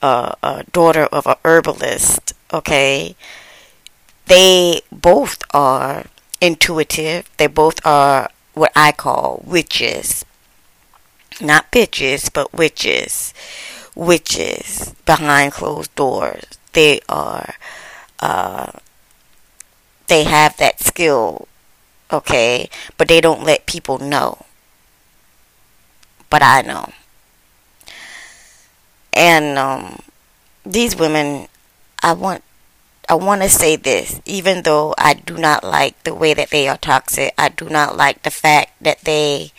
uh, 0.00 0.34
a 0.42 0.64
daughter 0.70 1.04
of 1.04 1.26
a 1.26 1.38
herbalist. 1.44 2.32
Okay, 2.52 3.16
they 4.26 4.80
both 4.92 5.42
are 5.52 6.06
intuitive. 6.40 7.30
They 7.36 7.46
both 7.46 7.84
are 7.86 8.30
what 8.54 8.72
I 8.74 8.92
call 8.92 9.42
witches, 9.44 10.24
not 11.40 11.70
bitches, 11.72 12.32
but 12.32 12.52
witches. 12.52 13.34
Witches 13.94 14.94
behind 15.06 15.52
closed 15.52 15.94
doors. 15.94 16.44
they 16.74 17.00
are 17.08 17.54
uh, 18.20 18.70
they 20.08 20.24
have 20.24 20.56
that 20.58 20.80
skill, 20.80 21.48
okay, 22.12 22.68
but 22.96 23.08
they 23.08 23.20
don't 23.20 23.42
let 23.44 23.66
people 23.66 23.98
know. 23.98 24.44
But 26.30 26.42
I 26.42 26.62
know. 26.62 26.92
And 29.12 29.58
um, 29.58 29.98
these 30.64 30.96
women, 30.96 31.48
I 32.02 32.12
want 32.12 32.42
I 33.08 33.14
want 33.14 33.42
to 33.42 33.48
say 33.48 33.76
this, 33.76 34.20
even 34.24 34.62
though 34.62 34.92
I 34.98 35.14
do 35.14 35.38
not 35.38 35.62
like 35.62 36.02
the 36.02 36.14
way 36.14 36.34
that 36.34 36.50
they 36.50 36.66
are 36.66 36.76
toxic, 36.76 37.32
I 37.38 37.50
do 37.50 37.68
not 37.68 37.96
like 37.96 38.22
the 38.22 38.30
fact 38.30 38.72
that 38.80 39.02
they 39.02 39.52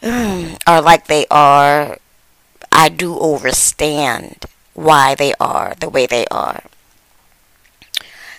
are 0.66 0.80
like 0.80 1.08
they 1.08 1.26
are. 1.30 1.98
I 2.70 2.88
do 2.88 3.18
understand 3.18 4.46
why 4.74 5.14
they 5.14 5.34
are 5.40 5.74
the 5.80 5.88
way 5.88 6.06
they 6.06 6.26
are. 6.30 6.62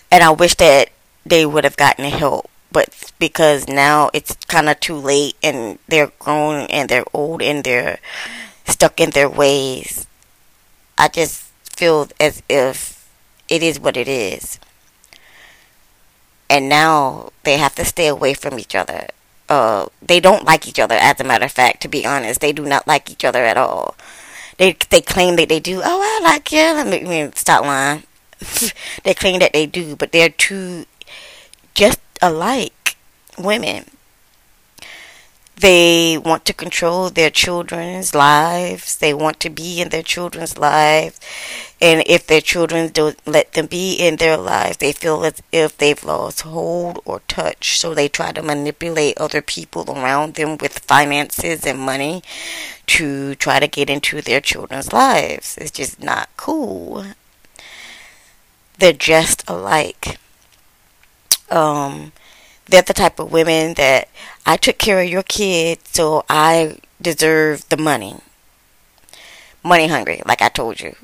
And 0.09 0.23
I 0.23 0.29
wish 0.29 0.55
that 0.55 0.89
they 1.25 1.45
would 1.45 1.65
have 1.65 1.77
gotten 1.77 2.05
help, 2.05 2.49
but 2.71 3.11
because 3.19 3.67
now 3.67 4.09
it's 4.13 4.35
kind 4.47 4.69
of 4.69 4.79
too 4.79 4.95
late 4.95 5.35
and 5.43 5.79
they're 5.87 6.11
grown 6.19 6.67
and 6.67 6.87
they're 6.87 7.05
old 7.13 7.41
and 7.41 7.63
they're 7.63 7.99
stuck 8.65 9.01
in 9.01 9.09
their 9.09 9.29
ways. 9.29 10.07
I 10.97 11.09
just 11.09 11.43
feel 11.63 12.07
as 12.19 12.41
if 12.47 12.94
it 13.49 13.63
is 13.63 13.79
what 13.79 13.97
it 13.97 14.07
is. 14.07 14.59
And 16.49 16.69
now 16.69 17.31
they 17.43 17.57
have 17.57 17.75
to 17.75 17.85
stay 17.85 18.07
away 18.07 18.33
from 18.33 18.59
each 18.59 18.75
other. 18.75 19.07
Uh, 19.47 19.87
they 20.01 20.19
don't 20.19 20.45
like 20.45 20.67
each 20.67 20.79
other, 20.79 20.95
as 20.95 21.19
a 21.19 21.23
matter 21.23 21.45
of 21.45 21.51
fact, 21.51 21.81
to 21.81 21.87
be 21.87 22.05
honest. 22.05 22.41
They 22.41 22.53
do 22.53 22.65
not 22.65 22.87
like 22.87 23.09
each 23.11 23.25
other 23.25 23.43
at 23.43 23.57
all. 23.57 23.95
They 24.57 24.77
they 24.89 25.01
claim 25.01 25.35
that 25.35 25.49
they 25.49 25.59
do. 25.59 25.81
Oh, 25.83 26.01
I 26.01 26.23
like 26.23 26.51
you. 26.51 26.59
Let 26.59 26.87
me, 26.87 27.03
me 27.03 27.31
stop 27.35 27.63
lying. 27.65 28.03
they 29.03 29.13
claim 29.13 29.39
that 29.39 29.53
they 29.53 29.65
do, 29.65 29.95
but 29.95 30.11
they're 30.11 30.29
two 30.29 30.85
just 31.73 31.99
alike 32.21 32.95
women. 33.37 33.85
They 35.57 36.17
want 36.17 36.43
to 36.45 36.53
control 36.53 37.09
their 37.09 37.29
children's 37.29 38.13
lives. 38.13 38.97
They 38.97 39.13
want 39.13 39.39
to 39.39 39.49
be 39.49 39.79
in 39.81 39.89
their 39.89 40.03
children's 40.03 40.57
lives. 40.57 41.19
And 41.81 42.03
if 42.05 42.27
their 42.27 42.41
children 42.41 42.91
don't 42.91 43.17
let 43.25 43.53
them 43.53 43.67
be 43.67 43.93
in 43.93 44.17
their 44.17 44.35
lives, 44.35 44.77
they 44.77 44.91
feel 44.91 45.23
as 45.23 45.41
if 45.51 45.77
they've 45.77 46.03
lost 46.03 46.41
hold 46.41 46.99
or 47.05 47.21
touch. 47.27 47.79
So 47.79 47.93
they 47.93 48.09
try 48.09 48.33
to 48.33 48.41
manipulate 48.41 49.17
other 49.17 49.41
people 49.41 49.89
around 49.89 50.33
them 50.33 50.57
with 50.57 50.79
finances 50.79 51.65
and 51.65 51.79
money 51.79 52.21
to 52.87 53.35
try 53.35 53.59
to 53.59 53.67
get 53.67 53.89
into 53.89 54.21
their 54.21 54.41
children's 54.41 54.91
lives. 54.91 55.57
It's 55.57 55.71
just 55.71 56.03
not 56.03 56.29
cool. 56.35 57.05
They're 58.77 58.93
just 58.93 59.49
alike. 59.49 60.17
Um, 61.49 62.11
they're 62.67 62.81
the 62.81 62.93
type 62.93 63.19
of 63.19 63.31
women 63.31 63.75
that 63.75 64.09
I 64.45 64.57
took 64.57 64.77
care 64.77 65.01
of 65.01 65.09
your 65.09 65.23
kid, 65.23 65.79
so 65.87 66.25
I 66.29 66.79
deserve 67.01 67.67
the 67.69 67.77
money. 67.77 68.17
Money 69.63 69.87
hungry, 69.87 70.21
like 70.25 70.41
I 70.41 70.49
told 70.49 70.79
you. 70.79 70.95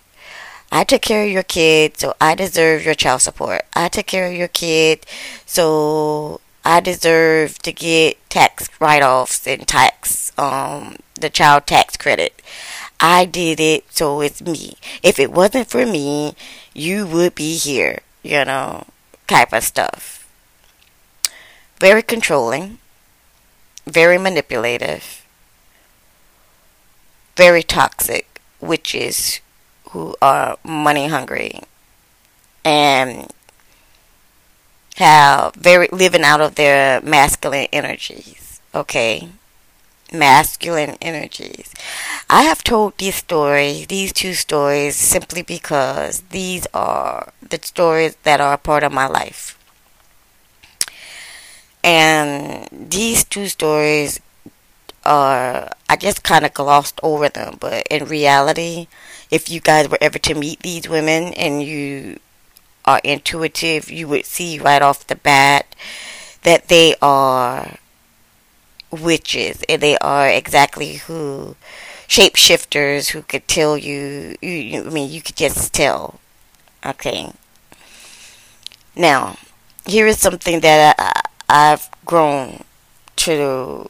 I 0.71 0.83
took 0.83 1.01
care 1.01 1.25
of 1.25 1.31
your 1.31 1.43
kid, 1.43 1.97
so 1.97 2.15
I 2.21 2.35
deserve 2.35 2.85
your 2.85 2.93
child 2.93 3.21
support. 3.21 3.63
I 3.73 3.89
took 3.89 4.07
care 4.07 4.27
of 4.27 4.33
your 4.33 4.47
kid, 4.47 5.05
so 5.45 6.39
I 6.63 6.79
deserve 6.79 7.59
to 7.59 7.73
get 7.73 8.17
tax 8.29 8.69
write-offs 8.79 9.45
and 9.47 9.67
tax, 9.67 10.31
um, 10.37 10.97
the 11.15 11.29
child 11.29 11.67
tax 11.67 11.97
credit. 11.97 12.41
I 12.99 13.25
did 13.25 13.59
it, 13.59 13.85
so 13.91 14.21
it's 14.21 14.41
me. 14.41 14.75
If 15.03 15.19
it 15.19 15.31
wasn't 15.31 15.69
for 15.69 15.85
me, 15.85 16.35
you 16.73 17.05
would 17.07 17.35
be 17.35 17.57
here, 17.57 17.99
you 18.23 18.45
know, 18.45 18.85
type 19.27 19.53
of 19.53 19.63
stuff 19.63 20.20
very 21.81 22.03
controlling, 22.03 22.77
very 23.87 24.19
manipulative, 24.19 25.25
very 27.35 27.63
toxic 27.63 28.39
witches 28.59 29.39
who 29.89 30.15
are 30.21 30.59
money 30.63 31.07
hungry 31.07 31.61
and 32.63 33.33
have 34.97 35.55
very 35.55 35.87
living 35.91 36.21
out 36.21 36.39
of 36.39 36.53
their 36.53 37.01
masculine 37.01 37.67
energies. 37.73 38.61
Okay. 38.75 39.29
Masculine 40.13 40.97
energies. 41.01 41.73
I 42.29 42.43
have 42.43 42.63
told 42.63 42.99
these 42.99 43.15
stories, 43.15 43.87
these 43.87 44.13
two 44.13 44.35
stories, 44.35 44.95
simply 44.95 45.41
because 45.41 46.21
these 46.29 46.67
are 46.75 47.33
the 47.41 47.59
stories 47.63 48.15
that 48.21 48.39
are 48.39 48.53
a 48.53 48.59
part 48.59 48.83
of 48.83 48.91
my 48.91 49.07
life. 49.07 49.57
And 51.83 52.67
these 52.71 53.23
two 53.23 53.47
stories 53.47 54.19
are, 55.03 55.69
I 55.89 55.95
just 55.95 56.23
kind 56.23 56.45
of 56.45 56.53
glossed 56.53 56.99
over 57.01 57.29
them, 57.29 57.57
but 57.59 57.87
in 57.89 58.05
reality, 58.05 58.87
if 59.31 59.49
you 59.49 59.59
guys 59.59 59.89
were 59.89 59.97
ever 60.01 60.19
to 60.19 60.35
meet 60.35 60.59
these 60.59 60.87
women 60.87 61.33
and 61.33 61.63
you 61.63 62.19
are 62.85 63.01
intuitive, 63.03 63.89
you 63.89 64.07
would 64.07 64.25
see 64.25 64.59
right 64.59 64.81
off 64.81 65.07
the 65.07 65.15
bat 65.15 65.75
that 66.43 66.67
they 66.67 66.95
are 67.01 67.77
witches 68.91 69.63
and 69.69 69.81
they 69.81 69.97
are 69.99 70.27
exactly 70.27 70.95
who 70.95 71.55
shapeshifters 72.07 73.11
who 73.11 73.21
could 73.21 73.47
tell 73.47 73.77
you, 73.77 74.35
you, 74.41 74.49
you 74.49 74.81
I 74.81 74.89
mean 74.89 75.09
you 75.09 75.21
could 75.21 75.37
just 75.37 75.73
tell 75.73 76.19
okay? 76.85 77.31
Now 78.95 79.37
here 79.85 80.07
is 80.07 80.19
something 80.19 80.59
that 80.59 80.95
I, 80.99 81.21
I've 81.51 81.89
grown 82.05 82.63
to 83.17 83.89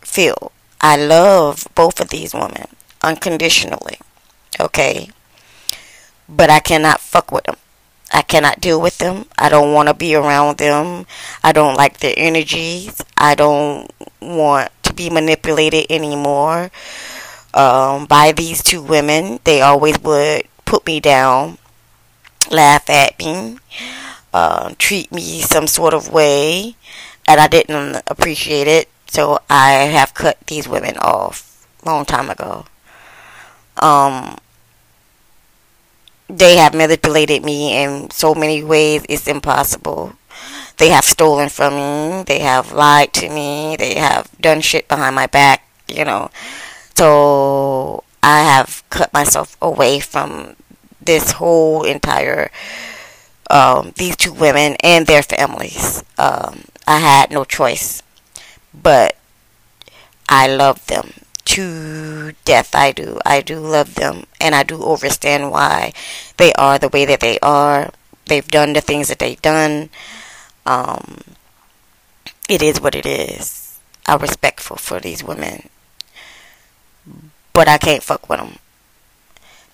feel. 0.00 0.52
I 0.80 0.96
love 0.96 1.66
both 1.74 2.00
of 2.00 2.10
these 2.10 2.32
women 2.32 2.68
unconditionally. 3.02 3.98
Okay? 4.60 5.10
But 6.28 6.50
I 6.50 6.60
cannot 6.60 7.00
fuck 7.00 7.32
with 7.32 7.44
them. 7.44 7.56
I 8.12 8.22
cannot 8.22 8.60
deal 8.60 8.80
with 8.80 8.98
them. 8.98 9.26
I 9.36 9.48
don't 9.48 9.74
want 9.74 9.88
to 9.88 9.94
be 9.94 10.14
around 10.14 10.58
them. 10.58 11.04
I 11.42 11.50
don't 11.50 11.74
like 11.76 11.98
their 11.98 12.14
energies. 12.16 13.02
I 13.16 13.34
don't 13.34 13.90
want 14.20 14.70
to 14.84 14.92
be 14.94 15.10
manipulated 15.10 15.86
anymore 15.90 16.70
um, 17.54 18.06
by 18.06 18.30
these 18.30 18.62
two 18.62 18.82
women. 18.82 19.40
They 19.42 19.62
always 19.62 19.98
would 20.00 20.44
put 20.64 20.86
me 20.86 21.00
down, 21.00 21.58
laugh 22.52 22.88
at 22.88 23.18
me 23.18 23.58
uh, 24.32 24.74
treat 24.78 25.12
me 25.12 25.40
some 25.40 25.66
sort 25.66 25.94
of 25.94 26.12
way, 26.12 26.76
and 27.26 27.40
I 27.40 27.48
didn't 27.48 28.02
appreciate 28.06 28.66
it. 28.66 28.88
So 29.08 29.38
I 29.48 29.88
have 29.88 30.14
cut 30.14 30.38
these 30.46 30.68
women 30.68 30.96
off 30.98 31.66
long 31.84 32.04
time 32.04 32.30
ago. 32.30 32.66
Um, 33.78 34.36
they 36.28 36.56
have 36.56 36.74
manipulated 36.74 37.44
me 37.44 37.82
in 37.82 38.10
so 38.10 38.34
many 38.34 38.62
ways 38.62 39.04
it's 39.08 39.26
impossible. 39.26 40.12
They 40.76 40.90
have 40.90 41.04
stolen 41.04 41.48
from 41.48 41.74
me. 41.74 42.22
They 42.24 42.40
have 42.40 42.72
lied 42.72 43.12
to 43.14 43.28
me. 43.28 43.76
They 43.76 43.94
have 43.94 44.30
done 44.40 44.60
shit 44.60 44.86
behind 44.86 45.16
my 45.16 45.26
back, 45.26 45.66
you 45.88 46.04
know. 46.04 46.30
So 46.94 48.04
I 48.22 48.42
have 48.42 48.84
cut 48.90 49.12
myself 49.12 49.56
away 49.60 50.00
from 50.00 50.54
this 51.00 51.32
whole 51.32 51.82
entire 51.84 52.50
um, 53.50 53.92
these 53.96 54.16
two 54.16 54.32
women 54.32 54.76
and 54.80 55.06
their 55.06 55.22
families. 55.22 56.02
Um, 56.18 56.64
I 56.86 56.98
had 56.98 57.30
no 57.30 57.44
choice, 57.44 58.02
but 58.74 59.16
I 60.28 60.46
love 60.46 60.86
them 60.86 61.12
to 61.46 62.32
death. 62.44 62.74
I 62.74 62.92
do. 62.92 63.18
I 63.24 63.40
do 63.40 63.58
love 63.58 63.94
them, 63.94 64.24
and 64.40 64.54
I 64.54 64.62
do 64.62 64.82
understand 64.84 65.50
why 65.50 65.92
they 66.36 66.52
are 66.54 66.78
the 66.78 66.88
way 66.88 67.04
that 67.06 67.20
they 67.20 67.38
are. 67.40 67.90
They've 68.26 68.46
done 68.46 68.74
the 68.74 68.80
things 68.80 69.08
that 69.08 69.18
they've 69.18 69.40
done. 69.40 69.88
Um, 70.66 71.18
it 72.48 72.62
is 72.62 72.80
what 72.80 72.94
it 72.94 73.06
is. 73.06 73.78
I'm 74.06 74.20
respectful 74.20 74.76
for 74.76 75.00
these 75.00 75.24
women, 75.24 75.68
but 77.52 77.68
I 77.68 77.78
can't 77.78 78.02
fuck 78.02 78.28
with 78.28 78.40
them 78.40 78.58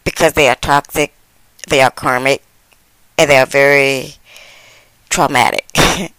because 0.04 0.32
they 0.34 0.48
are 0.48 0.56
toxic. 0.56 1.14
They 1.68 1.80
are 1.80 1.90
karmic 1.90 2.42
and 3.18 3.30
they 3.30 3.36
are 3.36 3.46
very 3.46 4.14
traumatic. 5.08 5.66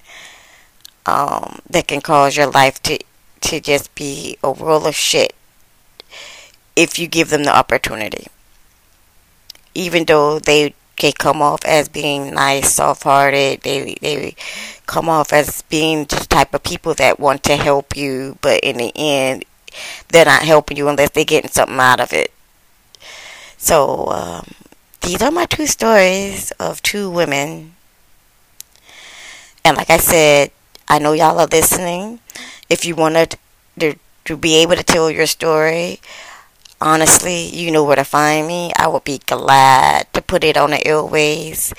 um, 1.06 1.60
that 1.70 1.88
can 1.88 2.02
cause 2.02 2.36
your 2.36 2.48
life 2.48 2.82
to 2.84 3.00
to 3.42 3.60
just 3.60 3.94
be 3.94 4.38
a 4.44 4.52
roll 4.52 4.88
of 4.88 4.96
shit 4.96 5.36
if 6.76 6.98
you 6.98 7.08
give 7.08 7.30
them 7.30 7.44
the 7.44 7.56
opportunity. 7.56 8.28
Even 9.74 10.06
though 10.06 10.40
they 10.40 10.74
they 11.02 11.12
come 11.12 11.42
off 11.42 11.64
as 11.66 11.90
being 11.90 12.34
nice, 12.34 12.74
soft-hearted, 12.74 13.62
they 13.62 13.96
they 14.02 14.36
come 14.86 15.10
off 15.10 15.34
as 15.34 15.62
being 15.64 16.06
the 16.06 16.26
type 16.30 16.54
of 16.54 16.64
people 16.64 16.94
that 16.96 17.20
want 17.20 17.44
to 17.44 17.56
help 17.56 17.96
you, 17.96 18.38
but 18.42 18.62
in 18.62 18.78
the 18.78 18.92
end, 18.96 19.46
they're 20.10 20.26
not 20.26 20.44
helping 20.44 20.78
you 20.78 20.88
unless 20.88 21.10
they're 21.12 21.26
getting 21.26 21.52
something 21.52 21.80
out 21.80 22.00
of 22.00 22.14
it. 22.14 22.32
So, 23.58 24.08
um, 24.08 24.52
these 25.06 25.22
are 25.22 25.32
my 25.32 25.46
two 25.46 25.68
stories 25.68 26.52
of 26.60 26.82
two 26.82 27.10
women. 27.10 27.76
And 29.64 29.78
like 29.78 29.90
I 29.90 29.98
said, 29.98 30.52
I 30.88 31.00
know 31.00 31.14
y'all 31.14 31.40
are 31.40 31.48
listening. 31.48 32.20
If 32.70 32.86
you 32.86 32.96
want 32.96 33.38
to, 33.78 33.96
to 34.26 34.38
be 34.38 34.56
able 34.58 34.76
to 34.76 34.84
tell 34.84 35.10
your 35.12 35.28
story, 35.28 36.00
honestly, 36.82 37.46
you 37.48 37.72
know 37.72 37.84
where 37.84 37.96
to 37.96 38.04
find 38.04 38.48
me. 38.48 38.72
I 38.78 38.88
would 38.88 39.04
be 39.04 39.20
glad 39.20 40.12
to 40.14 40.22
put 40.22 40.44
it 40.44 40.58
on 40.58 40.72
the 40.72 40.86
airways 40.88 41.74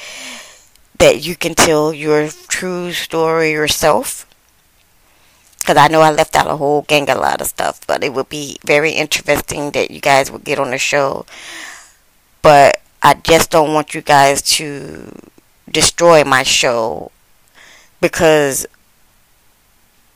that 0.99 1.22
you 1.24 1.37
can 1.37 1.55
tell 1.55 1.93
your 1.93 2.29
true 2.49 2.93
story 2.93 3.53
yourself. 3.53 4.27
Because 5.59 5.77
I 5.77 5.89
know 5.89 6.01
I 6.01 6.12
left 6.12 6.37
out 6.37 6.47
a 6.47 6.57
whole 6.57 6.83
gang 6.83 7.11
of 7.11 7.16
a 7.16 7.20
lot 7.20 7.41
of 7.41 7.49
stuff, 7.49 7.81
but 7.89 8.05
it 8.05 8.14
would 8.14 8.29
be 8.29 8.59
very 8.64 8.93
interesting 8.93 9.72
that 9.72 9.91
you 9.91 10.01
guys 10.01 10.31
would 10.31 10.45
get 10.45 10.61
on 10.61 10.70
the 10.70 10.79
show. 10.79 11.27
But 12.41 12.81
I 13.07 13.14
just 13.14 13.50
don't 13.50 13.72
want 13.72 13.94
you 13.94 14.02
guys 14.02 14.42
to 14.59 15.12
destroy 15.70 16.24
my 16.24 16.42
show 16.42 17.12
because 18.00 18.66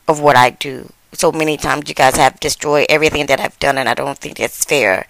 of 0.07 0.19
what 0.19 0.35
I 0.35 0.51
do. 0.51 0.91
So 1.13 1.31
many 1.31 1.57
times 1.57 1.89
you 1.89 1.95
guys 1.95 2.15
have 2.17 2.39
destroyed 2.39 2.85
everything 2.89 3.25
that 3.27 3.39
I've 3.39 3.59
done, 3.59 3.77
and 3.77 3.89
I 3.89 3.93
don't 3.93 4.17
think 4.17 4.39
it's 4.39 4.63
fair. 4.63 5.05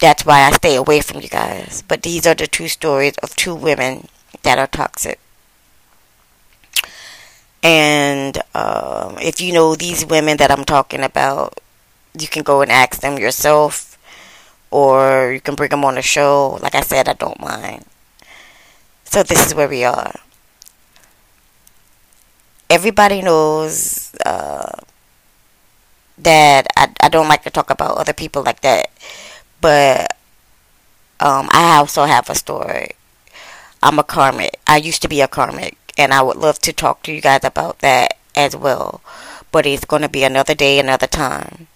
That's 0.00 0.26
why 0.26 0.42
I 0.42 0.50
stay 0.52 0.76
away 0.76 1.00
from 1.00 1.20
you 1.20 1.28
guys. 1.28 1.82
But 1.86 2.02
these 2.02 2.26
are 2.26 2.34
the 2.34 2.46
two 2.46 2.68
stories 2.68 3.16
of 3.22 3.36
two 3.36 3.54
women 3.54 4.08
that 4.42 4.58
are 4.58 4.66
toxic. 4.66 5.18
And 7.62 8.38
um, 8.54 9.18
if 9.18 9.40
you 9.40 9.52
know 9.52 9.74
these 9.74 10.04
women 10.04 10.36
that 10.38 10.50
I'm 10.50 10.64
talking 10.64 11.00
about, 11.02 11.60
you 12.18 12.26
can 12.28 12.42
go 12.42 12.60
and 12.60 12.70
ask 12.70 13.00
them 13.00 13.18
yourself, 13.18 13.91
or 14.72 15.30
you 15.32 15.40
can 15.40 15.54
bring 15.54 15.70
them 15.70 15.84
on 15.84 15.94
the 15.94 16.02
show. 16.02 16.58
Like 16.62 16.74
I 16.74 16.80
said, 16.80 17.06
I 17.08 17.12
don't 17.12 17.38
mind. 17.38 17.84
So 19.04 19.22
this 19.22 19.46
is 19.46 19.54
where 19.54 19.68
we 19.68 19.84
are. 19.84 20.14
Everybody 22.70 23.20
knows 23.20 24.14
uh, 24.24 24.80
that 26.16 26.66
I, 26.74 26.88
I 27.02 27.08
don't 27.10 27.28
like 27.28 27.42
to 27.44 27.50
talk 27.50 27.68
about 27.68 27.98
other 27.98 28.14
people 28.14 28.42
like 28.42 28.62
that, 28.62 28.88
but 29.60 30.16
um, 31.20 31.50
I 31.52 31.76
also 31.76 32.04
have 32.04 32.30
a 32.30 32.34
story. 32.34 32.92
I'm 33.82 33.98
a 33.98 34.04
karmic. 34.04 34.58
I 34.66 34.78
used 34.78 35.02
to 35.02 35.08
be 35.08 35.20
a 35.20 35.28
karmic 35.28 35.76
and 35.98 36.14
I 36.14 36.22
would 36.22 36.36
love 36.36 36.60
to 36.60 36.72
talk 36.72 37.02
to 37.02 37.12
you 37.12 37.20
guys 37.20 37.44
about 37.44 37.80
that 37.80 38.16
as 38.34 38.56
well. 38.56 39.02
But 39.50 39.66
it's 39.66 39.84
going 39.84 40.00
to 40.00 40.08
be 40.08 40.24
another 40.24 40.54
day, 40.54 40.78
another 40.78 41.06
time. 41.06 41.66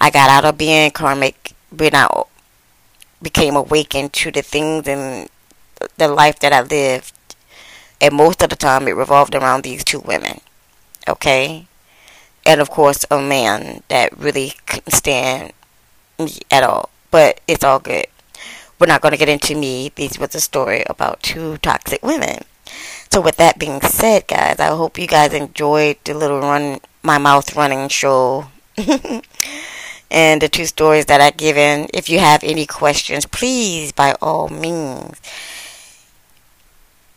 I 0.00 0.10
got 0.10 0.30
out 0.30 0.44
of 0.44 0.58
being 0.58 0.92
karmic 0.92 1.54
when 1.72 1.94
I 1.94 2.08
became 3.20 3.56
awakened 3.56 4.12
to 4.12 4.30
the 4.30 4.42
things 4.42 4.86
and 4.88 5.28
the 5.96 6.08
life 6.08 6.38
that 6.40 6.52
I 6.52 6.62
lived. 6.62 7.14
And 8.00 8.14
most 8.14 8.42
of 8.42 8.50
the 8.50 8.56
time, 8.56 8.88
it 8.88 8.96
revolved 8.96 9.34
around 9.34 9.62
these 9.62 9.84
two 9.84 10.00
women. 10.00 10.40
Okay? 11.08 11.66
And 12.44 12.60
of 12.60 12.70
course, 12.70 13.06
a 13.10 13.20
man 13.20 13.82
that 13.88 14.16
really 14.18 14.54
couldn't 14.66 14.92
stand 14.92 15.52
me 16.18 16.38
at 16.50 16.64
all. 16.64 16.90
But 17.10 17.40
it's 17.46 17.62
all 17.62 17.78
good. 17.78 18.06
We're 18.78 18.86
not 18.86 19.00
going 19.00 19.12
to 19.12 19.18
get 19.18 19.28
into 19.28 19.54
me. 19.54 19.92
This 19.94 20.18
was 20.18 20.34
a 20.34 20.40
story 20.40 20.82
about 20.88 21.22
two 21.22 21.58
toxic 21.58 22.02
women. 22.02 22.44
So 23.10 23.20
with 23.20 23.36
that 23.36 23.58
being 23.58 23.80
said, 23.82 24.26
guys, 24.26 24.58
I 24.58 24.68
hope 24.68 24.98
you 24.98 25.06
guys 25.06 25.34
enjoyed 25.34 25.98
the 26.04 26.14
little 26.14 26.40
run 26.40 26.80
my 27.02 27.18
mouth 27.18 27.54
running 27.54 27.88
show. 27.88 28.46
and 30.12 30.42
the 30.42 30.48
two 30.48 30.66
stories 30.66 31.06
that 31.06 31.20
I've 31.20 31.36
given. 31.36 31.88
If 31.92 32.08
you 32.08 32.20
have 32.20 32.44
any 32.44 32.66
questions, 32.66 33.26
please 33.26 33.90
by 33.90 34.14
all 34.20 34.48
means 34.48 35.20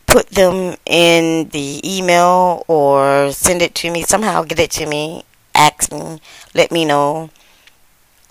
put 0.06 0.30
them 0.30 0.76
in 0.86 1.50
the 1.50 1.80
email 1.84 2.64
or 2.68 3.30
send 3.32 3.60
it 3.60 3.74
to 3.76 3.90
me. 3.90 4.02
Somehow 4.02 4.44
get 4.44 4.58
it 4.58 4.70
to 4.72 4.86
me. 4.86 5.24
Ask 5.54 5.92
me. 5.92 6.20
Let 6.54 6.72
me 6.72 6.86
know. 6.86 7.28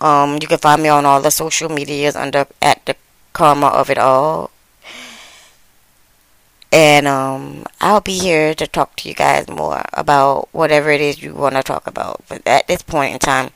Um, 0.00 0.38
you 0.42 0.48
can 0.48 0.58
find 0.58 0.82
me 0.82 0.88
on 0.88 1.06
all 1.06 1.22
the 1.22 1.30
social 1.30 1.68
medias 1.68 2.16
under 2.16 2.46
at 2.60 2.84
the 2.86 2.96
karma 3.32 3.68
of 3.68 3.88
it 3.88 3.98
all. 3.98 4.50
And 6.72 7.06
um, 7.06 7.64
I'll 7.80 8.00
be 8.00 8.18
here 8.18 8.52
to 8.54 8.66
talk 8.66 8.96
to 8.96 9.08
you 9.08 9.14
guys 9.14 9.48
more 9.48 9.84
about 9.92 10.48
whatever 10.50 10.90
it 10.90 11.00
is 11.00 11.22
you 11.22 11.34
want 11.34 11.54
to 11.54 11.62
talk 11.62 11.86
about. 11.86 12.24
But 12.28 12.42
at 12.46 12.66
this 12.66 12.82
point 12.82 13.12
in 13.14 13.18
time, 13.20 13.50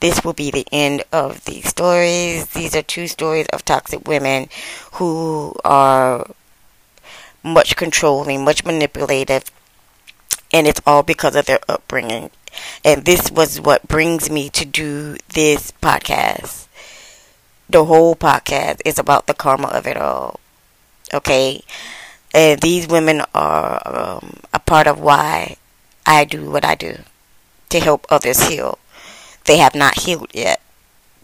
this 0.00 0.24
will 0.24 0.32
be 0.32 0.50
the 0.50 0.66
end 0.72 1.02
of 1.12 1.44
these 1.44 1.68
stories. 1.68 2.46
These 2.48 2.74
are 2.76 2.82
two 2.82 3.06
stories 3.08 3.46
of 3.52 3.64
toxic 3.64 4.06
women 4.06 4.48
who 4.92 5.54
are 5.64 6.26
much 7.42 7.76
controlling, 7.76 8.44
much 8.44 8.64
manipulative, 8.64 9.44
and 10.52 10.66
it's 10.66 10.80
all 10.86 11.02
because 11.02 11.36
of 11.36 11.46
their 11.46 11.60
upbringing. 11.68 12.30
And 12.84 13.04
this 13.04 13.30
was 13.30 13.60
what 13.60 13.88
brings 13.88 14.30
me 14.30 14.48
to 14.50 14.64
do 14.64 15.16
this 15.28 15.72
podcast. 15.72 16.66
The 17.68 17.84
whole 17.84 18.14
podcast 18.14 18.80
is 18.84 18.98
about 18.98 19.26
the 19.26 19.34
karma 19.34 19.68
of 19.68 19.86
it 19.86 19.96
all. 19.96 20.40
Okay? 21.12 21.62
And 22.32 22.60
these 22.60 22.86
women 22.88 23.22
are 23.34 23.82
um, 23.84 24.40
a 24.52 24.58
part 24.58 24.86
of 24.86 25.00
why 25.00 25.56
I 26.06 26.24
do 26.24 26.50
what 26.50 26.64
I 26.64 26.74
do 26.74 26.98
to 27.70 27.80
help 27.80 28.06
others 28.10 28.48
heal. 28.48 28.78
They 29.44 29.58
have 29.58 29.74
not 29.74 30.00
healed 30.00 30.30
yet. 30.32 30.60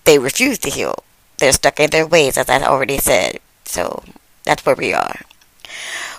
They 0.04 0.18
refuse 0.18 0.58
to 0.58 0.70
heal. 0.70 1.04
They're 1.38 1.52
stuck 1.52 1.80
in 1.80 1.90
their 1.90 2.06
ways, 2.06 2.36
as 2.36 2.50
I 2.50 2.62
already 2.62 2.98
said. 2.98 3.40
So 3.64 4.02
that's 4.44 4.64
where 4.66 4.76
we 4.76 4.92
are. 4.92 5.20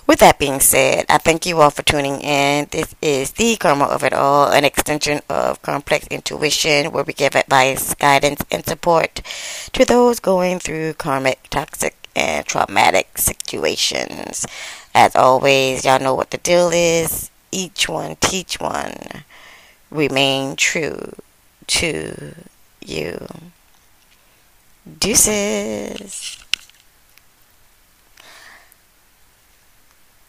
With 0.07 0.19
that 0.19 0.39
being 0.39 0.59
said, 0.59 1.05
I 1.09 1.19
thank 1.19 1.45
you 1.45 1.61
all 1.61 1.69
for 1.69 1.83
tuning 1.83 2.21
in. 2.21 2.67
This 2.71 2.95
is 3.01 3.31
the 3.33 3.55
Karma 3.55 3.85
of 3.85 4.03
It 4.03 4.13
All, 4.13 4.51
an 4.51 4.65
extension 4.65 5.21
of 5.29 5.61
Complex 5.61 6.07
Intuition, 6.07 6.91
where 6.91 7.03
we 7.03 7.13
give 7.13 7.35
advice, 7.35 7.93
guidance, 7.93 8.43
and 8.49 8.65
support 8.65 9.21
to 9.73 9.85
those 9.85 10.19
going 10.19 10.59
through 10.59 10.95
karmic, 10.95 11.49
toxic, 11.49 11.95
and 12.15 12.45
traumatic 12.45 13.17
situations. 13.19 14.45
As 14.93 15.15
always, 15.15 15.85
y'all 15.85 15.99
know 15.99 16.15
what 16.15 16.31
the 16.31 16.37
deal 16.39 16.71
is. 16.73 17.29
Each 17.51 17.87
one 17.87 18.17
teach 18.19 18.59
one. 18.59 19.23
Remain 19.91 20.55
true 20.55 21.13
to 21.71 22.35
you. 22.85 23.27
Deuces. 24.99 26.37